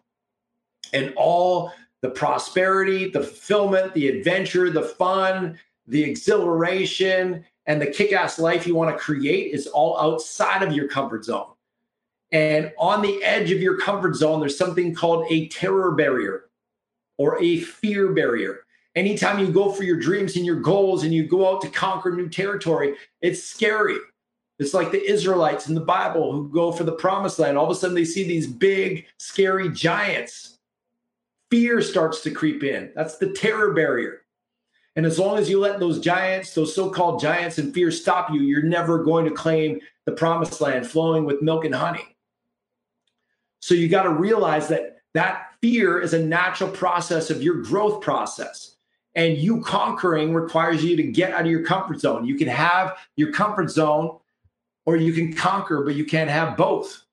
and 0.93 1.13
all 1.17 1.73
the 2.01 2.11
prosperity, 2.11 3.11
the 3.11 3.23
fulfillment, 3.23 3.93
the 3.95 4.09
adventure, 4.09 4.71
the 4.71 4.83
fun, 4.83 5.59
the 5.87 6.03
exhilaration, 6.03 7.45
and 7.67 7.81
the 7.81 7.87
kick 7.87 8.13
ass 8.13 8.39
life 8.39 8.67
you 8.67 8.75
want 8.75 8.97
to 8.97 9.03
create 9.03 9.53
is 9.53 9.67
all 9.67 9.99
outside 10.01 10.63
of 10.63 10.73
your 10.73 10.89
comfort 10.89 11.25
zone. 11.25 11.47
And 12.33 12.73
on 12.79 13.03
the 13.03 13.23
edge 13.23 13.51
of 13.51 13.61
your 13.61 13.79
comfort 13.79 14.15
zone, 14.15 14.41
there's 14.41 14.57
something 14.57 14.95
called 14.95 15.27
a 15.31 15.49
terror 15.49 15.93
barrier 15.93 16.45
or 17.19 17.41
a 17.43 17.61
fear 17.61 18.13
barrier. 18.13 18.61
Anytime 18.95 19.39
you 19.39 19.53
go 19.53 19.71
for 19.71 19.83
your 19.83 19.99
dreams 19.99 20.37
and 20.37 20.47
your 20.47 20.61
goals 20.61 21.05
and 21.05 21.13
you 21.13 21.27
go 21.27 21.49
out 21.49 21.61
to 21.63 21.69
conquer 21.69 22.13
new 22.13 22.29
territory, 22.29 22.95
it's 23.21 23.43
scary. 23.43 23.97
It's 24.61 24.75
like 24.75 24.93
the 24.93 25.11
Israelites 25.11 25.69
in 25.69 25.75
the 25.75 25.81
Bible 25.81 26.33
who 26.33 26.51
go 26.51 26.71
for 26.71 26.85
the 26.85 26.93
promised 26.93 27.39
land. 27.39 27.57
All 27.57 27.65
of 27.65 27.71
a 27.71 27.75
sudden, 27.75 27.97
they 27.97 28.05
see 28.05 28.25
these 28.25 28.47
big, 28.47 29.07
scary 29.17 29.71
giants 29.71 30.59
fear 31.51 31.81
starts 31.81 32.21
to 32.21 32.31
creep 32.31 32.63
in. 32.63 32.93
That's 32.95 33.17
the 33.17 33.31
terror 33.31 33.73
barrier. 33.73 34.21
And 34.97 35.07
as 35.07 35.19
long 35.19 35.39
as 35.39 35.49
you 35.49 35.59
let 35.59 35.81
those 35.81 35.99
giants, 35.99 36.53
those 36.55 36.75
so 36.75 36.91
called 36.91 37.21
giants 37.21 37.57
and 37.57 37.73
fear 37.73 37.91
stop 37.91 38.31
you, 38.31 38.43
you're 38.43 38.63
never 38.63 39.03
going 39.03 39.25
to 39.25 39.31
claim 39.31 39.81
the 40.05 40.13
promised 40.13 40.61
land 40.61 40.87
flowing 40.87 41.25
with 41.25 41.41
milk 41.41 41.65
and 41.65 41.75
honey. 41.75 42.17
So 43.61 43.75
you 43.75 43.89
got 43.89 44.03
to 44.03 44.11
realize 44.11 44.69
that 44.69 44.99
that 45.15 45.55
fear 45.63 46.01
is 46.01 46.13
a 46.13 46.23
natural 46.23 46.71
process 46.71 47.31
of 47.31 47.43
your 47.43 47.63
growth 47.63 48.03
process. 48.03 48.77
And 49.15 49.39
you 49.39 49.63
conquering 49.63 50.35
requires 50.35 50.85
you 50.85 50.97
to 50.97 51.03
get 51.03 51.33
out 51.33 51.47
of 51.47 51.51
your 51.51 51.65
comfort 51.65 51.99
zone. 51.99 52.27
You 52.27 52.37
can 52.37 52.49
have 52.49 52.97
your 53.17 53.33
comfort 53.33 53.71
zone 53.71 54.19
or 54.87 54.97
you 54.97 55.13
can 55.13 55.33
conquer, 55.33 55.85
but 55.85 55.95
you 55.95 56.05
can't 56.05 56.31
have 56.31 56.57
both. 56.57 57.05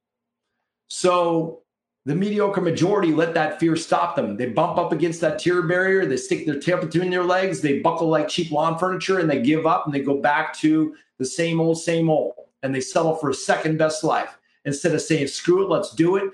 So 0.90 1.62
the 2.06 2.16
mediocre 2.16 2.62
majority 2.62 3.14
let 3.14 3.34
that 3.34 3.60
fear 3.60 3.76
stop 3.76 4.16
them. 4.16 4.38
They 4.38 4.46
bump 4.48 4.78
up 4.78 4.94
against 4.94 5.20
that 5.22 5.40
terror 5.40 5.64
barrier, 5.64 6.06
they 6.06 6.18
stick 6.18 6.46
their 6.46 6.60
tail 6.60 6.80
between 6.80 7.12
their 7.12 7.24
legs, 7.24 7.60
they 7.60 7.80
buckle 7.80 8.08
like 8.08 8.30
cheap 8.30 8.52
lawn 8.52 8.80
furniture, 8.80 9.20
and 9.20 9.30
they 9.30 9.42
give 9.42 9.66
up 9.66 9.86
and 9.86 9.94
they 9.94 10.00
go 10.00 10.22
back 10.22 10.54
to 10.60 10.96
the 11.18 11.26
same 11.26 11.60
old, 11.60 11.82
same 11.82 12.10
old. 12.10 12.34
And 12.64 12.74
they 12.74 12.82
settle 12.82 13.16
for 13.16 13.30
a 13.30 13.34
second 13.34 13.78
best 13.78 14.04
life 14.04 14.38
instead 14.64 14.94
of 14.94 15.02
saying, 15.02 15.28
screw 15.28 15.64
it, 15.64 15.70
let's 15.70 15.94
do 15.94 16.16
it. 16.16 16.32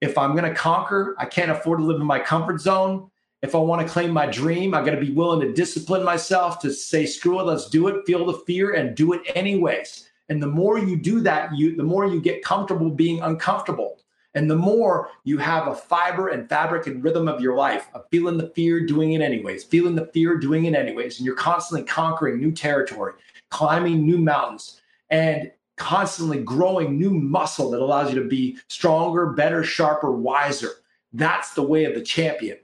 If 0.00 0.18
I'm 0.18 0.32
going 0.32 0.44
to 0.44 0.54
conquer, 0.54 1.14
I 1.18 1.24
can't 1.24 1.50
afford 1.50 1.78
to 1.78 1.84
live 1.84 2.00
in 2.00 2.06
my 2.06 2.18
comfort 2.18 2.60
zone. 2.60 3.10
If 3.42 3.54
I 3.54 3.58
want 3.58 3.86
to 3.86 3.92
claim 3.92 4.10
my 4.10 4.26
dream, 4.26 4.74
I 4.74 4.84
got 4.84 4.90
to 4.90 5.00
be 5.00 5.12
willing 5.12 5.40
to 5.40 5.52
discipline 5.52 6.02
myself 6.02 6.58
to 6.60 6.72
say, 6.72 7.06
screw 7.06 7.38
it, 7.38 7.44
let's 7.44 7.68
do 7.68 7.86
it, 7.88 8.04
feel 8.06 8.26
the 8.26 8.38
fear, 8.40 8.74
and 8.74 8.96
do 8.96 9.12
it 9.12 9.22
anyways. 9.34 10.05
And 10.28 10.42
the 10.42 10.46
more 10.48 10.78
you 10.78 10.96
do 10.96 11.20
that, 11.20 11.56
you 11.56 11.76
the 11.76 11.82
more 11.82 12.06
you 12.06 12.20
get 12.20 12.42
comfortable 12.42 12.90
being 12.90 13.20
uncomfortable 13.20 13.98
And 14.36 14.50
the 14.50 14.56
more 14.56 15.08
you 15.24 15.38
have 15.38 15.66
a 15.66 15.74
fiber 15.74 16.28
and 16.28 16.46
fabric 16.46 16.86
and 16.86 17.02
rhythm 17.02 17.26
of 17.26 17.40
your 17.40 17.56
life 17.56 17.88
of 17.94 18.04
feeling 18.10 18.36
the 18.36 18.50
fear, 18.50 18.84
doing 18.84 19.14
it 19.14 19.22
anyways, 19.22 19.64
feeling 19.64 19.94
the 19.94 20.10
fear, 20.12 20.36
doing 20.36 20.66
it 20.66 20.74
anyways, 20.74 21.18
and 21.18 21.24
you're 21.24 21.34
constantly 21.34 21.86
conquering 21.86 22.38
new 22.38 22.52
territory, 22.52 23.14
climbing 23.50 24.04
new 24.04 24.18
mountains, 24.18 24.82
and 25.08 25.50
constantly 25.78 26.42
growing 26.42 26.98
new 26.98 27.10
muscle 27.10 27.70
that 27.70 27.80
allows 27.80 28.12
you 28.12 28.22
to 28.22 28.28
be 28.28 28.58
stronger, 28.68 29.28
better, 29.28 29.64
sharper, 29.64 30.12
wiser. 30.12 30.72
That's 31.14 31.54
the 31.54 31.62
way 31.62 31.86
of 31.86 31.94
the 31.94 32.02
champion. 32.02 32.58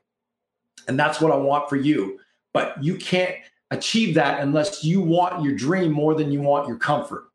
And 0.88 1.00
that's 1.00 1.22
what 1.22 1.32
I 1.32 1.36
want 1.36 1.70
for 1.70 1.76
you. 1.76 2.20
But 2.52 2.84
you 2.84 2.96
can't 2.96 3.36
achieve 3.70 4.14
that 4.16 4.40
unless 4.40 4.84
you 4.84 5.00
want 5.00 5.42
your 5.42 5.54
dream 5.54 5.90
more 5.90 6.14
than 6.14 6.30
you 6.30 6.42
want 6.42 6.68
your 6.68 6.76
comfort. 6.76 7.31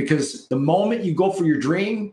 Because 0.00 0.48
the 0.48 0.56
moment 0.56 1.04
you 1.04 1.14
go 1.14 1.30
for 1.30 1.44
your 1.44 1.58
dream, 1.58 2.12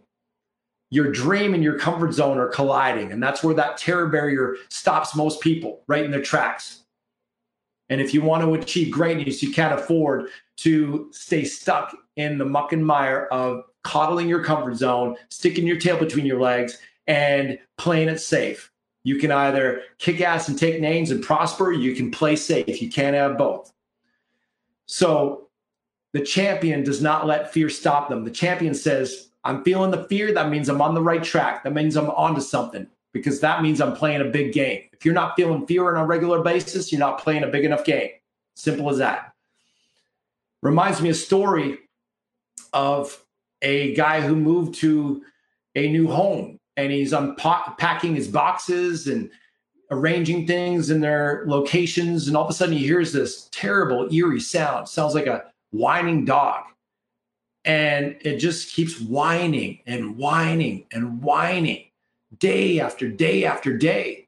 your 0.90 1.12
dream 1.12 1.54
and 1.54 1.64
your 1.64 1.78
comfort 1.78 2.14
zone 2.14 2.38
are 2.38 2.48
colliding. 2.48 3.12
And 3.12 3.22
that's 3.22 3.44
where 3.44 3.56
that 3.56 3.78
terror 3.78 4.08
barrier 4.08 4.56
stops 4.70 5.16
most 5.16 5.42
people 5.42 5.84
right 5.88 6.04
in 6.04 6.12
their 6.12 6.22
tracks. 6.22 6.84
And 7.90 8.02
if 8.02 8.14
you 8.14 8.22
want 8.22 8.44
to 8.44 8.54
achieve 8.54 8.92
greatness, 8.92 9.42
you 9.42 9.52
can't 9.52 9.78
afford 9.78 10.30
to 10.58 11.10
stay 11.12 11.44
stuck 11.44 11.96
in 12.16 12.38
the 12.38 12.46
muck 12.46 12.74
and 12.74 12.86
mire 12.86 13.28
of 13.28 13.64
coddling 13.84 14.28
your 14.28 14.44
comfort 14.44 14.76
zone, 14.76 15.16
sticking 15.30 15.66
your 15.66 15.80
tail 15.80 15.98
between 15.98 16.26
your 16.26 16.42
legs, 16.42 16.78
and 17.08 17.58
playing 17.78 18.10
it 18.10 18.20
safe. 18.20 18.72
You 19.04 19.18
can 19.18 19.32
either 19.32 19.84
kick 20.00 20.20
ass 20.20 20.50
and 20.50 20.60
take 20.60 20.82
names 20.82 21.12
and 21.12 21.24
prosper, 21.24 21.72
you 21.72 21.96
can 21.96 22.12
play 22.12 22.36
safe. 22.36 22.82
You 22.82 22.90
can't 22.90 23.16
have 23.16 23.38
both. 23.38 23.72
So 24.88 25.47
the 26.14 26.22
champion 26.22 26.84
does 26.84 27.02
not 27.02 27.28
let 27.28 27.54
fear 27.54 27.70
stop 27.70 28.10
them. 28.10 28.24
The 28.24 28.32
champion 28.32 28.74
says, 28.74 29.30
I'm 29.44 29.64
feeling 29.64 29.92
the 29.92 30.06
fear. 30.06 30.34
That 30.34 30.50
means 30.50 30.70
I'm 30.70 30.82
on 30.82 30.94
the 30.94 31.02
right 31.02 31.24
track. 31.24 31.64
That 31.64 31.74
means 31.74 31.96
I'm 31.96 32.10
onto 32.10 32.42
something 32.42 32.88
because 33.14 33.40
that 33.42 33.62
means 33.62 33.82
I'm 33.82 33.96
playing 33.96 34.22
a 34.22 34.26
big 34.26 34.54
game. 34.54 34.84
If 34.94 35.06
you're 35.06 35.14
not 35.14 35.36
feeling 35.36 35.66
fear 35.66 35.96
on 35.96 36.02
a 36.02 36.06
regular 36.06 36.42
basis, 36.42 36.92
you're 36.92 37.00
not 37.00 37.20
playing 37.20 37.44
a 37.44 37.48
big 37.48 37.66
enough 37.66 37.84
game. 37.84 38.10
Simple 38.56 38.90
as 38.90 38.98
that. 38.98 39.34
Reminds 40.62 41.02
me 41.02 41.10
a 41.10 41.14
story 41.14 41.78
of 42.74 43.24
a 43.62 43.94
guy 43.96 44.22
who 44.22 44.36
moved 44.36 44.76
to 44.76 45.24
a 45.76 45.90
new 45.90 46.08
home 46.08 46.60
and 46.76 46.92
he's 46.92 47.14
unpacking 47.14 48.16
his 48.16 48.28
boxes 48.28 49.08
and 49.08 49.30
arranging 49.92 50.46
things 50.46 50.90
in 50.90 51.00
their 51.00 51.44
locations. 51.48 52.28
And 52.28 52.36
all 52.36 52.44
of 52.44 52.50
a 52.50 52.54
sudden, 52.54 52.76
he 52.76 52.86
hears 52.86 53.14
this 53.14 53.48
terrible, 53.52 54.12
eerie 54.12 54.40
sound. 54.40 54.88
sounds 54.88 55.16
like 55.16 55.28
a 55.28 55.46
whining 55.72 56.26
dog. 56.26 56.64
And 57.66 58.16
it 58.22 58.38
just 58.38 58.74
keeps 58.74 59.00
whining 59.00 59.80
and 59.86 60.18
whining 60.18 60.86
and 60.92 61.22
whining 61.22 61.86
day 62.40 62.80
after 62.80 63.10
day 63.10 63.46
after 63.46 63.78
day. 63.78 64.28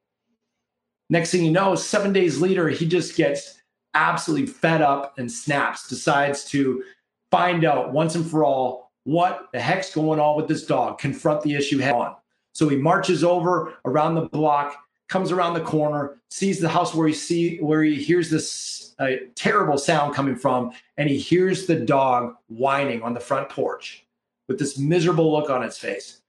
Next 1.09 1.31
thing 1.31 1.43
you 1.43 1.51
know, 1.51 1.75
seven 1.75 2.13
days 2.13 2.39
later, 2.39 2.69
he 2.69 2.85
just 2.85 3.15
gets 3.15 3.61
absolutely 3.93 4.47
fed 4.47 4.81
up 4.81 5.17
and 5.17 5.31
snaps, 5.31 5.87
decides 5.87 6.45
to 6.45 6.83
find 7.31 7.65
out 7.65 7.93
once 7.93 8.15
and 8.15 8.29
for 8.29 8.43
all 8.43 8.91
what 9.03 9.47
the 9.53 9.59
heck's 9.59 9.93
going 9.93 10.19
on 10.19 10.37
with 10.37 10.47
this 10.47 10.65
dog, 10.65 10.99
confront 10.99 11.41
the 11.41 11.55
issue 11.55 11.79
head 11.79 11.95
on. 11.95 12.15
So 12.53 12.67
he 12.69 12.77
marches 12.77 13.23
over 13.23 13.73
around 13.85 14.15
the 14.15 14.27
block, 14.27 14.75
comes 15.07 15.31
around 15.31 15.53
the 15.53 15.61
corner, 15.61 16.19
sees 16.29 16.59
the 16.59 16.69
house 16.69 16.93
where 16.93 17.07
he 17.07 17.13
see 17.13 17.57
where 17.57 17.83
he 17.83 17.95
hears 17.95 18.29
this 18.29 18.88
uh, 18.99 19.11
terrible 19.35 19.77
sound 19.77 20.13
coming 20.13 20.35
from, 20.35 20.71
and 20.97 21.09
he 21.09 21.17
hears 21.17 21.65
the 21.65 21.75
dog 21.75 22.35
whining 22.47 23.01
on 23.01 23.13
the 23.13 23.19
front 23.19 23.49
porch 23.49 24.05
with 24.47 24.59
this 24.59 24.77
miserable 24.77 25.31
look 25.31 25.49
on 25.49 25.63
its 25.63 25.77
face. 25.77 26.21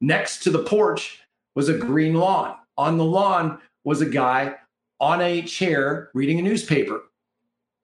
Next 0.00 0.42
to 0.44 0.50
the 0.50 0.62
porch 0.62 1.20
was 1.54 1.68
a 1.68 1.76
green 1.76 2.14
lawn. 2.14 2.56
On 2.76 2.96
the 2.96 3.04
lawn 3.04 3.58
was 3.84 4.00
a 4.00 4.06
guy 4.06 4.54
on 5.00 5.20
a 5.20 5.42
chair 5.42 6.10
reading 6.14 6.38
a 6.38 6.42
newspaper. 6.42 7.02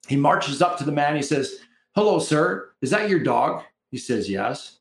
He 0.07 0.17
marches 0.17 0.63
up 0.63 0.79
to 0.79 0.85
the 0.85 0.93
man. 0.93 1.17
He 1.17 1.23
says, 1.23 1.61
Hello, 1.95 2.19
sir. 2.19 2.71
Is 2.83 2.91
that 2.91 3.09
your 3.09 3.21
dog? 3.21 3.63
He 3.91 3.99
says, 3.99 4.31
Yes. 4.31 4.79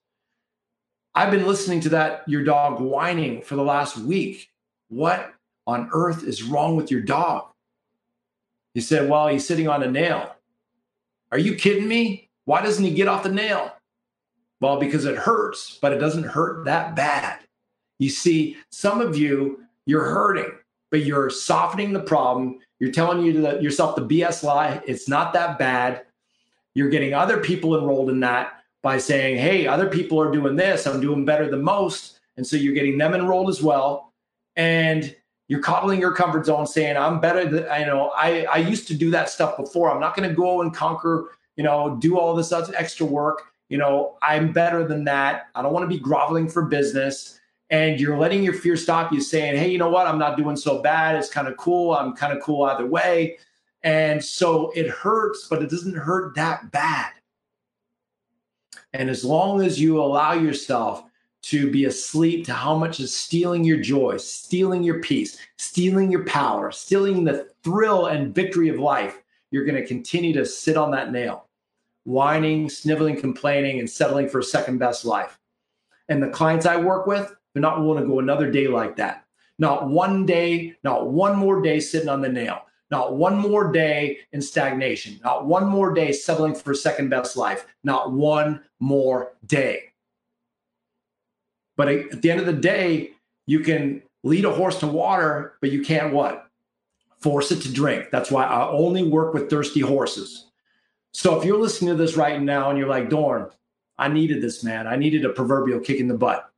I've 1.16 1.32
been 1.32 1.48
listening 1.48 1.80
to 1.82 1.90
that, 1.90 2.24
your 2.28 2.44
dog 2.44 2.82
whining 2.82 3.42
for 3.42 3.56
the 3.56 3.64
last 3.64 3.98
week. 3.98 4.50
What 4.90 5.34
on 5.68 5.90
earth 5.94 6.24
is 6.24 6.44
wrong 6.44 6.76
with 6.76 6.92
your 6.92 7.02
dog? 7.02 7.53
He 8.74 8.82
said, 8.82 9.10
Well, 9.10 9.28
he's 9.28 9.48
sitting 9.48 9.68
on 9.68 9.84
a 9.84 9.92
nail. 9.92 10.36
Are 11.32 11.40
you 11.40 11.56
kidding 11.56 11.88
me? 11.88 12.30
Why 12.46 12.62
doesn't 12.62 12.84
he 12.84 12.94
get 12.94 13.08
off 13.08 13.24
the 13.24 13.30
nail? 13.30 13.74
Well, 14.60 14.80
because 14.80 15.06
it 15.06 15.18
hurts, 15.18 15.78
but 15.82 15.94
it 15.94 16.00
doesn't 16.00 16.24
hurt 16.24 16.66
that 16.66 16.96
bad. 16.96 17.40
You 18.00 18.10
see, 18.10 18.58
some 18.70 19.02
of 19.02 19.18
you, 19.18 19.64
you're 19.86 20.06
hurting, 20.06 20.52
but 20.92 21.06
you're 21.06 21.30
softening 21.30 21.94
the 21.94 22.00
problem. 22.00 22.60
You're 22.80 22.92
telling 22.92 23.26
you 23.26 23.34
to 23.34 23.62
yourself 23.62 23.96
the 23.96 24.06
BS 24.06 24.44
lie. 24.44 24.82
It's 24.86 25.10
not 25.10 25.34
that 25.34 25.58
bad. 25.58 26.06
You're 26.76 26.90
getting 26.90 27.14
other 27.14 27.38
people 27.38 27.78
enrolled 27.78 28.10
in 28.10 28.20
that 28.22 28.64
by 28.82 28.98
saying, 28.98 29.38
hey, 29.38 29.68
other 29.68 29.88
people 29.88 30.22
are 30.22 30.32
doing 30.32 30.56
this. 30.56 30.86
I'm 30.86 31.00
doing 31.00 31.26
better 31.26 31.50
than 31.50 31.64
most. 31.64 32.20
And 32.38 32.46
so 32.46 32.58
you're 32.58 32.74
getting 32.74 32.98
them 32.98 33.14
enrolled 33.14 33.50
as 33.50 33.62
well. 33.62 34.14
And 34.56 35.16
you're 35.48 35.62
coddling 35.62 36.00
your 36.00 36.14
comfort 36.14 36.46
zone 36.46 36.66
saying, 36.66 36.98
I'm 36.98 37.20
better 37.20 37.46
than, 37.46 37.68
I 37.70 37.84
know, 37.84 38.12
I, 38.16 38.46
I 38.46 38.58
used 38.58 38.88
to 38.88 38.94
do 38.94 39.12
that 39.12 39.30
stuff 39.30 39.58
before. 39.58 39.92
I'm 39.92 40.00
not 40.00 40.16
going 40.16 40.28
to 40.28 40.36
go 40.36 40.62
and 40.62 40.74
conquer, 40.74 41.32
you 41.58 41.64
know, 41.64 41.98
do 42.00 42.18
all 42.18 42.36
this 42.36 42.52
extra 42.52 43.06
work. 43.06 43.44
You 43.70 43.78
know, 43.78 44.18
I'm 44.22 44.52
better 44.52 44.88
than 44.88 45.04
that. 45.06 45.48
I 45.56 45.62
don't 45.62 45.74
want 45.74 45.84
to 45.84 45.96
be 45.96 46.00
groveling 46.00 46.48
for 46.48 46.64
business. 46.64 47.40
And 47.70 48.00
you're 48.00 48.18
letting 48.18 48.44
your 48.44 48.54
fear 48.54 48.78
stop 48.78 49.12
you 49.12 49.20
saying, 49.20 49.58
hey, 49.58 49.70
you 49.70 49.78
know 49.78 49.90
what? 49.90 50.06
I'm 50.06 50.20
not 50.20 50.38
doing 50.38 50.56
so 50.56 50.82
bad. 50.82 51.16
It's 51.16 51.30
kind 51.30 51.48
of 51.48 51.58
cool. 51.58 51.94
I'm 51.94 52.14
kind 52.14 52.36
of 52.36 52.42
cool 52.44 52.64
either 52.66 52.86
way. 52.86 53.38
And 53.82 54.24
so 54.24 54.72
it 54.72 54.90
hurts, 54.90 55.48
but 55.50 55.62
it 55.62 55.70
doesn't 55.70 55.96
hurt 55.96 56.36
that 56.36 56.72
bad. 56.72 57.12
And 58.94 59.10
as 59.10 59.26
long 59.26 59.62
as 59.62 59.82
you 59.82 60.02
allow 60.02 60.34
yourself 60.34 61.04
to 61.44 61.70
be 61.70 61.86
asleep 61.86 62.46
to 62.46 62.54
how 62.54 62.76
much 62.76 63.00
is 63.00 63.16
stealing 63.16 63.64
your 63.64 63.80
joy, 63.80 64.18
stealing 64.18 64.82
your 64.82 65.00
peace, 65.02 65.38
stealing 65.58 66.10
your 66.10 66.26
power, 66.26 66.72
stealing 66.72 67.24
the 67.24 67.50
thrill 67.64 68.08
and 68.08 68.34
victory 68.34 68.70
of 68.70 68.80
life, 68.80 69.22
you're 69.52 69.66
going 69.66 69.80
to 69.80 69.88
continue 69.88 70.34
to 70.34 70.46
sit 70.46 70.78
on 70.78 70.92
that 70.92 71.12
nail, 71.12 71.48
whining, 72.06 72.70
sniveling, 72.70 73.20
complaining, 73.20 73.80
and 73.80 73.90
settling 73.90 74.28
for 74.28 74.40
a 74.40 74.44
second 74.44 74.78
best 74.78 75.06
life. 75.06 75.38
And 76.10 76.24
the 76.24 76.30
clients 76.30 76.66
I 76.66 76.78
work 76.78 77.08
with, 77.08 77.36
they're 77.54 77.62
not 77.62 77.82
willing 77.82 78.04
to 78.04 78.10
go 78.10 78.20
another 78.20 78.50
day 78.50 78.68
like 78.68 78.96
that. 78.96 79.26
Not 79.60 79.90
one 79.90 80.26
day, 80.26 80.76
not 80.84 81.12
one 81.12 81.38
more 81.38 81.62
day 81.62 81.80
sitting 81.80 82.10
on 82.10 82.22
the 82.22 82.30
nail. 82.30 82.64
Not 82.90 83.16
one 83.16 83.38
more 83.38 83.72
day 83.72 84.20
in 84.34 84.42
stagnation, 84.42 85.20
not 85.24 85.48
one 85.48 85.66
more 85.68 85.96
day 85.96 86.12
settling 86.12 86.54
for 86.54 86.74
a 86.74 86.76
second 86.76 87.10
best 87.10 87.36
life, 87.36 87.66
not 87.84 88.12
one 88.12 88.62
more 88.80 89.34
day. 89.48 89.93
But 91.76 91.90
at 91.90 92.22
the 92.22 92.32
end 92.32 92.40
of 92.40 92.46
the 92.46 92.54
day, 92.54 93.12
you 93.46 93.60
can 93.60 94.02
lead 94.24 94.46
a 94.46 94.54
horse 94.54 94.80
to 94.80 94.88
water, 94.88 95.58
but 95.62 95.72
you 95.72 95.84
can't 95.84 96.14
what? 96.14 96.48
Force 97.20 97.52
it 97.52 97.62
to 97.62 97.74
drink. 97.74 98.10
That's 98.12 98.32
why 98.32 98.44
I 98.44 98.70
only 98.70 99.04
work 99.04 99.34
with 99.34 99.50
thirsty 99.50 99.80
horses. 99.80 100.52
So 101.14 101.40
if 101.40 101.46
you're 101.46 101.60
listening 101.60 101.92
to 101.92 101.96
this 101.96 102.18
right 102.18 102.42
now 102.42 102.70
and 102.70 102.78
you're 102.78 102.88
like, 102.88 103.10
Doran, 103.10 103.50
I 103.98 104.08
needed 104.08 104.42
this, 104.42 104.64
man. 104.64 104.88
I 104.88 104.96
needed 104.96 105.26
a 105.26 105.30
proverbial 105.30 105.80
kick 105.80 106.00
in 106.00 106.08
the 106.08 106.18
butt. 106.18 106.50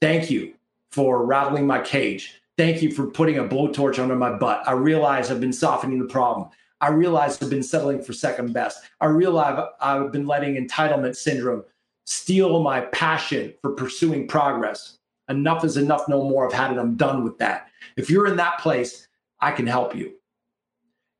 Thank 0.00 0.30
you 0.30 0.54
for 0.90 1.24
rattling 1.24 1.66
my 1.66 1.80
cage. 1.80 2.40
Thank 2.56 2.82
you 2.82 2.90
for 2.90 3.06
putting 3.06 3.38
a 3.38 3.44
blowtorch 3.44 3.98
under 3.98 4.16
my 4.16 4.32
butt. 4.32 4.62
I 4.66 4.72
realize 4.72 5.30
I've 5.30 5.40
been 5.40 5.52
softening 5.52 5.98
the 5.98 6.06
problem. 6.06 6.48
I 6.80 6.88
realize 6.88 7.40
I've 7.42 7.50
been 7.50 7.62
settling 7.62 8.02
for 8.02 8.12
second 8.12 8.52
best. 8.52 8.82
I 9.00 9.06
realize 9.06 9.64
I've 9.80 10.12
been 10.12 10.26
letting 10.26 10.54
entitlement 10.54 11.16
syndrome 11.16 11.64
steal 12.08 12.62
my 12.62 12.80
passion 12.80 13.52
for 13.60 13.72
pursuing 13.72 14.26
progress. 14.26 14.96
Enough 15.28 15.62
is 15.64 15.76
enough, 15.76 16.08
no 16.08 16.26
more. 16.26 16.46
I've 16.46 16.54
had 16.54 16.72
it. 16.72 16.78
I'm 16.78 16.96
done 16.96 17.22
with 17.22 17.36
that. 17.38 17.68
If 17.98 18.08
you're 18.08 18.26
in 18.26 18.36
that 18.36 18.58
place, 18.60 19.08
I 19.40 19.52
can 19.52 19.66
help 19.66 19.94
you. 19.94 20.14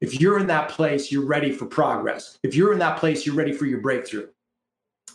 If 0.00 0.18
you're 0.18 0.38
in 0.38 0.46
that 0.46 0.70
place, 0.70 1.12
you're 1.12 1.26
ready 1.26 1.52
for 1.52 1.66
progress. 1.66 2.38
If 2.42 2.54
you're 2.54 2.72
in 2.72 2.78
that 2.78 2.98
place, 2.98 3.26
you're 3.26 3.34
ready 3.34 3.52
for 3.52 3.66
your 3.66 3.80
breakthrough. 3.80 4.28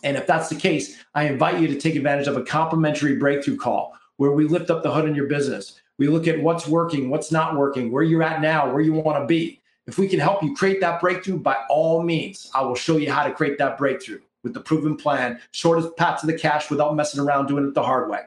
And 0.04 0.16
if 0.16 0.28
that's 0.28 0.48
the 0.48 0.54
case, 0.54 1.02
I 1.14 1.24
invite 1.24 1.60
you 1.60 1.66
to 1.66 1.80
take 1.80 1.96
advantage 1.96 2.28
of 2.28 2.36
a 2.36 2.44
complimentary 2.44 3.16
breakthrough 3.16 3.56
call 3.56 3.94
where 4.18 4.32
we 4.32 4.46
lift 4.46 4.70
up 4.70 4.84
the 4.84 4.92
hood 4.92 5.08
in 5.08 5.14
your 5.14 5.26
business. 5.26 5.80
We 5.98 6.06
look 6.06 6.28
at 6.28 6.40
what's 6.40 6.68
working, 6.68 7.10
what's 7.10 7.32
not 7.32 7.56
working, 7.56 7.90
where 7.90 8.02
you're 8.04 8.22
at 8.22 8.40
now, 8.40 8.70
where 8.70 8.82
you 8.82 8.92
want 8.92 9.20
to 9.20 9.26
be. 9.26 9.60
If 9.86 9.98
we 9.98 10.06
can 10.06 10.20
help 10.20 10.42
you 10.42 10.54
create 10.54 10.80
that 10.82 11.00
breakthrough, 11.00 11.38
by 11.38 11.56
all 11.68 12.02
means, 12.02 12.50
I 12.54 12.62
will 12.62 12.76
show 12.76 12.96
you 12.96 13.10
how 13.10 13.24
to 13.24 13.32
create 13.32 13.58
that 13.58 13.76
breakthrough 13.76 14.20
with 14.44 14.54
the 14.54 14.60
proven 14.60 14.96
plan, 14.96 15.40
shortest 15.50 15.96
path 15.96 16.20
to 16.20 16.26
the 16.26 16.38
cash 16.38 16.70
without 16.70 16.94
messing 16.94 17.20
around 17.20 17.46
doing 17.46 17.66
it 17.66 17.74
the 17.74 17.82
hard 17.82 18.08
way. 18.08 18.20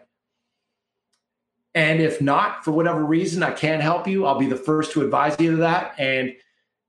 And 1.74 2.02
if 2.02 2.22
not, 2.22 2.66
for 2.66 2.72
whatever 2.72 3.06
reason, 3.06 3.44
I 3.44 3.52
can't 3.52 3.84
help 3.84 4.08
you, 4.08 4.26
I'll 4.26 4.40
be 4.40 4.48
the 4.48 4.56
first 4.56 4.92
to 4.94 5.04
advise 5.04 5.40
you 5.40 5.54
of 5.54 5.60
that. 5.60 5.94
And 6.00 6.34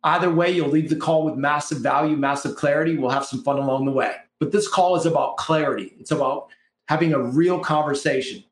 either 0.03 0.31
way, 0.31 0.51
you'll 0.51 0.71
leave 0.71 0.89
the 0.89 0.97
call 0.97 1.25
with 1.25 1.35
massive 1.37 1.79
value, 1.79 2.17
massive 2.17 2.57
clarity. 2.57 2.97
We'll 2.97 3.11
have 3.11 3.27
some 3.27 3.43
fun 3.43 3.59
along 3.59 3.85
the 3.85 3.93
way. 3.93 4.17
But 4.41 4.51
this 4.51 4.67
call 4.67 4.97
is 4.97 5.05
about 5.05 5.37
clarity, 5.37 5.95
it's 6.01 6.11
about 6.11 6.49
having 6.87 7.13
a 7.13 7.23
real 7.23 7.61
conversation 7.61 8.43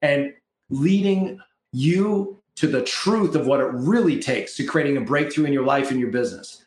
and 0.00 0.32
leading 0.70 1.40
you 1.72 2.40
to 2.54 2.66
the 2.68 2.82
truth 2.82 3.34
of 3.34 3.46
what 3.46 3.60
it 3.60 3.68
really 3.72 4.20
takes 4.20 4.54
to 4.56 4.64
creating 4.64 4.96
a 4.96 5.00
breakthrough 5.00 5.46
in 5.46 5.52
your 5.52 5.64
life 5.64 5.90
and 5.90 5.98
your 5.98 6.10
business. 6.10 6.61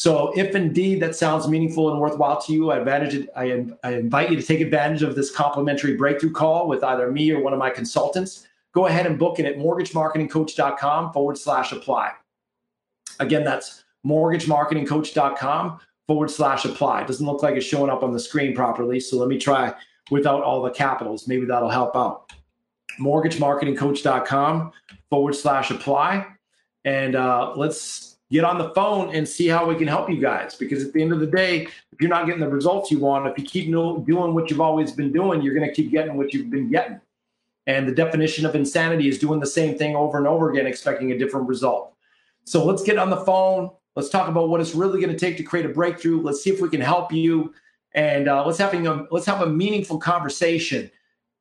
So, 0.00 0.32
if 0.34 0.54
indeed 0.54 1.02
that 1.02 1.14
sounds 1.14 1.46
meaningful 1.46 1.90
and 1.90 2.00
worthwhile 2.00 2.40
to 2.40 2.54
you, 2.54 2.70
I, 2.70 2.78
advantage, 2.78 3.28
I, 3.36 3.66
I 3.84 3.96
invite 3.96 4.30
you 4.30 4.36
to 4.36 4.42
take 4.42 4.62
advantage 4.62 5.02
of 5.02 5.14
this 5.14 5.30
complimentary 5.30 5.94
breakthrough 5.94 6.32
call 6.32 6.68
with 6.68 6.82
either 6.82 7.12
me 7.12 7.30
or 7.32 7.42
one 7.42 7.52
of 7.52 7.58
my 7.58 7.68
consultants. 7.68 8.48
Go 8.72 8.86
ahead 8.86 9.04
and 9.04 9.18
book 9.18 9.38
it 9.38 9.44
at 9.44 9.58
mortgagemarketingcoach.com 9.58 11.12
forward 11.12 11.36
slash 11.36 11.72
apply. 11.72 12.12
Again, 13.18 13.44
that's 13.44 13.84
mortgagemarketingcoach.com 14.06 15.80
forward 16.06 16.30
slash 16.30 16.64
apply. 16.64 17.02
It 17.02 17.06
doesn't 17.06 17.26
look 17.26 17.42
like 17.42 17.56
it's 17.56 17.66
showing 17.66 17.90
up 17.90 18.02
on 18.02 18.14
the 18.14 18.20
screen 18.20 18.54
properly. 18.54 19.00
So 19.00 19.18
let 19.18 19.28
me 19.28 19.36
try 19.36 19.74
without 20.10 20.42
all 20.42 20.62
the 20.62 20.70
capitals. 20.70 21.28
Maybe 21.28 21.44
that'll 21.44 21.68
help 21.68 21.94
out. 21.94 22.32
Mortgagemarketingcoach.com 22.98 24.72
forward 25.10 25.34
slash 25.34 25.70
apply. 25.70 26.26
And 26.86 27.16
uh, 27.16 27.52
let's 27.54 28.09
get 28.30 28.44
on 28.44 28.58
the 28.58 28.70
phone 28.70 29.14
and 29.14 29.28
see 29.28 29.48
how 29.48 29.66
we 29.66 29.74
can 29.74 29.88
help 29.88 30.08
you 30.08 30.20
guys. 30.20 30.54
Because 30.54 30.84
at 30.84 30.92
the 30.92 31.02
end 31.02 31.12
of 31.12 31.20
the 31.20 31.26
day, 31.26 31.62
if 31.92 32.00
you're 32.00 32.10
not 32.10 32.26
getting 32.26 32.40
the 32.40 32.48
results 32.48 32.90
you 32.90 32.98
want, 32.98 33.26
if 33.26 33.38
you 33.38 33.44
keep 33.44 33.70
doing 33.70 34.34
what 34.34 34.50
you've 34.50 34.60
always 34.60 34.92
been 34.92 35.12
doing, 35.12 35.42
you're 35.42 35.54
going 35.54 35.68
to 35.68 35.74
keep 35.74 35.90
getting 35.90 36.16
what 36.16 36.32
you've 36.32 36.50
been 36.50 36.70
getting. 36.70 37.00
And 37.66 37.86
the 37.86 37.94
definition 37.94 38.46
of 38.46 38.54
insanity 38.54 39.08
is 39.08 39.18
doing 39.18 39.40
the 39.40 39.46
same 39.46 39.76
thing 39.76 39.94
over 39.94 40.18
and 40.18 40.26
over 40.26 40.50
again, 40.50 40.66
expecting 40.66 41.12
a 41.12 41.18
different 41.18 41.48
result. 41.48 41.94
So 42.44 42.64
let's 42.64 42.82
get 42.82 42.98
on 42.98 43.10
the 43.10 43.24
phone. 43.24 43.70
Let's 43.96 44.08
talk 44.08 44.28
about 44.28 44.48
what 44.48 44.60
it's 44.60 44.74
really 44.74 45.00
going 45.00 45.12
to 45.12 45.18
take 45.18 45.36
to 45.36 45.42
create 45.42 45.66
a 45.66 45.70
breakthrough. 45.70 46.22
Let's 46.22 46.42
see 46.42 46.50
if 46.50 46.60
we 46.60 46.68
can 46.68 46.80
help 46.80 47.12
you, 47.12 47.52
and 47.92 48.28
uh, 48.28 48.46
let's 48.46 48.58
having 48.58 48.86
a 48.86 49.06
let's 49.10 49.26
have 49.26 49.42
a 49.42 49.46
meaningful 49.46 49.98
conversation 49.98 50.90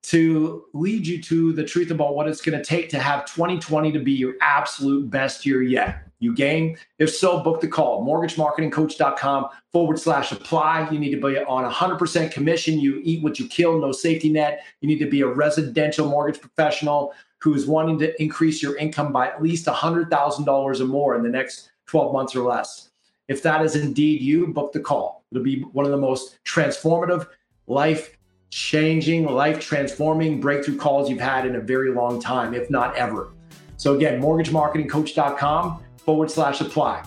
to 0.02 0.65
lead 0.73 1.06
you 1.06 1.21
to 1.21 1.54
the 1.54 1.63
truth 1.63 1.91
about 1.91 2.15
what 2.15 2.28
it's 2.28 2.41
going 2.41 2.58
to 2.58 2.63
take 2.63 2.89
to 2.89 2.99
have 2.99 3.25
2020 3.25 3.91
to 3.91 3.99
be 3.99 4.12
your 4.12 4.34
absolute 4.41 5.10
best 5.10 5.45
year 5.45 5.62
yet. 5.62 6.09
You 6.19 6.36
game? 6.36 6.77
If 6.97 7.15
so, 7.15 7.41
book 7.41 7.62
the 7.62 7.67
call. 7.67 8.05
MortgageMarketingCoach.com 8.05 9.47
forward 9.71 9.99
slash 9.99 10.32
apply. 10.32 10.89
You 10.91 10.99
need 10.99 11.12
to 11.12 11.21
be 11.21 11.38
on 11.39 11.71
100% 11.71 12.32
commission. 12.32 12.79
You 12.79 13.01
eat 13.03 13.23
what 13.23 13.39
you 13.39 13.47
kill, 13.47 13.79
no 13.79 13.93
safety 13.93 14.29
net. 14.29 14.63
You 14.82 14.88
need 14.88 14.99
to 14.99 15.10
be 15.10 15.21
a 15.21 15.27
residential 15.27 16.08
mortgage 16.08 16.41
professional 16.41 17.13
who 17.41 17.53
is 17.53 17.65
wanting 17.65 17.97
to 17.99 18.21
increase 18.21 18.62
your 18.62 18.75
income 18.77 19.13
by 19.13 19.27
at 19.27 19.41
least 19.41 19.65
$100,000 19.65 20.79
or 20.79 20.86
more 20.86 21.15
in 21.15 21.23
the 21.23 21.29
next 21.29 21.71
12 21.88 22.12
months 22.12 22.36
or 22.36 22.41
less. 22.41 22.89
If 23.29 23.41
that 23.43 23.63
is 23.63 23.75
indeed 23.75 24.21
you, 24.21 24.47
book 24.47 24.73
the 24.73 24.82
call. 24.82 25.23
It'll 25.32 25.43
be 25.43 25.62
one 25.62 25.86
of 25.86 25.91
the 25.91 25.97
most 25.97 26.39
transformative, 26.43 27.27
life 27.67 28.17
changing, 28.49 29.25
life 29.25 29.60
transforming 29.60 30.41
breakthrough 30.41 30.77
calls 30.77 31.10
you've 31.10 31.19
had 31.19 31.45
in 31.45 31.55
a 31.55 31.62
very 31.62 31.91
long 31.91 32.19
time, 32.19 32.53
if 32.53 32.69
not 32.69 32.95
ever. 32.95 33.32
So, 33.77 33.95
again, 33.95 34.21
mortgagemarketingcoach.com 34.21 35.84
forward 36.05 36.31
slash 36.31 36.62
apply. 36.62 37.03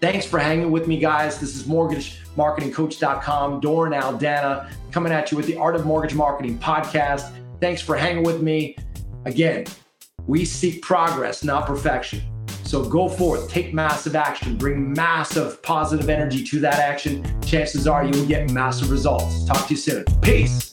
Thanks 0.00 0.26
for 0.26 0.38
hanging 0.38 0.70
with 0.70 0.88
me, 0.88 0.98
guys. 0.98 1.38
This 1.38 1.54
is 1.54 1.62
mortgagemarketingcoach.com. 1.64 3.60
Doran 3.60 3.92
Aldana 3.92 4.70
coming 4.90 5.12
at 5.12 5.30
you 5.30 5.36
with 5.36 5.46
the 5.46 5.56
Art 5.56 5.76
of 5.76 5.86
Mortgage 5.86 6.14
Marketing 6.14 6.58
podcast. 6.58 7.32
Thanks 7.60 7.80
for 7.80 7.96
hanging 7.96 8.24
with 8.24 8.42
me. 8.42 8.76
Again, 9.24 9.66
we 10.26 10.44
seek 10.44 10.82
progress, 10.82 11.44
not 11.44 11.66
perfection. 11.66 12.22
So 12.64 12.84
go 12.84 13.08
forth, 13.08 13.48
take 13.48 13.74
massive 13.74 14.16
action, 14.16 14.56
bring 14.56 14.92
massive 14.92 15.62
positive 15.62 16.08
energy 16.08 16.42
to 16.44 16.58
that 16.60 16.78
action. 16.78 17.24
Chances 17.42 17.86
are 17.86 18.04
you 18.04 18.18
will 18.18 18.26
get 18.26 18.50
massive 18.50 18.90
results. 18.90 19.44
Talk 19.44 19.66
to 19.66 19.74
you 19.74 19.76
soon. 19.76 20.04
Peace. 20.22 20.71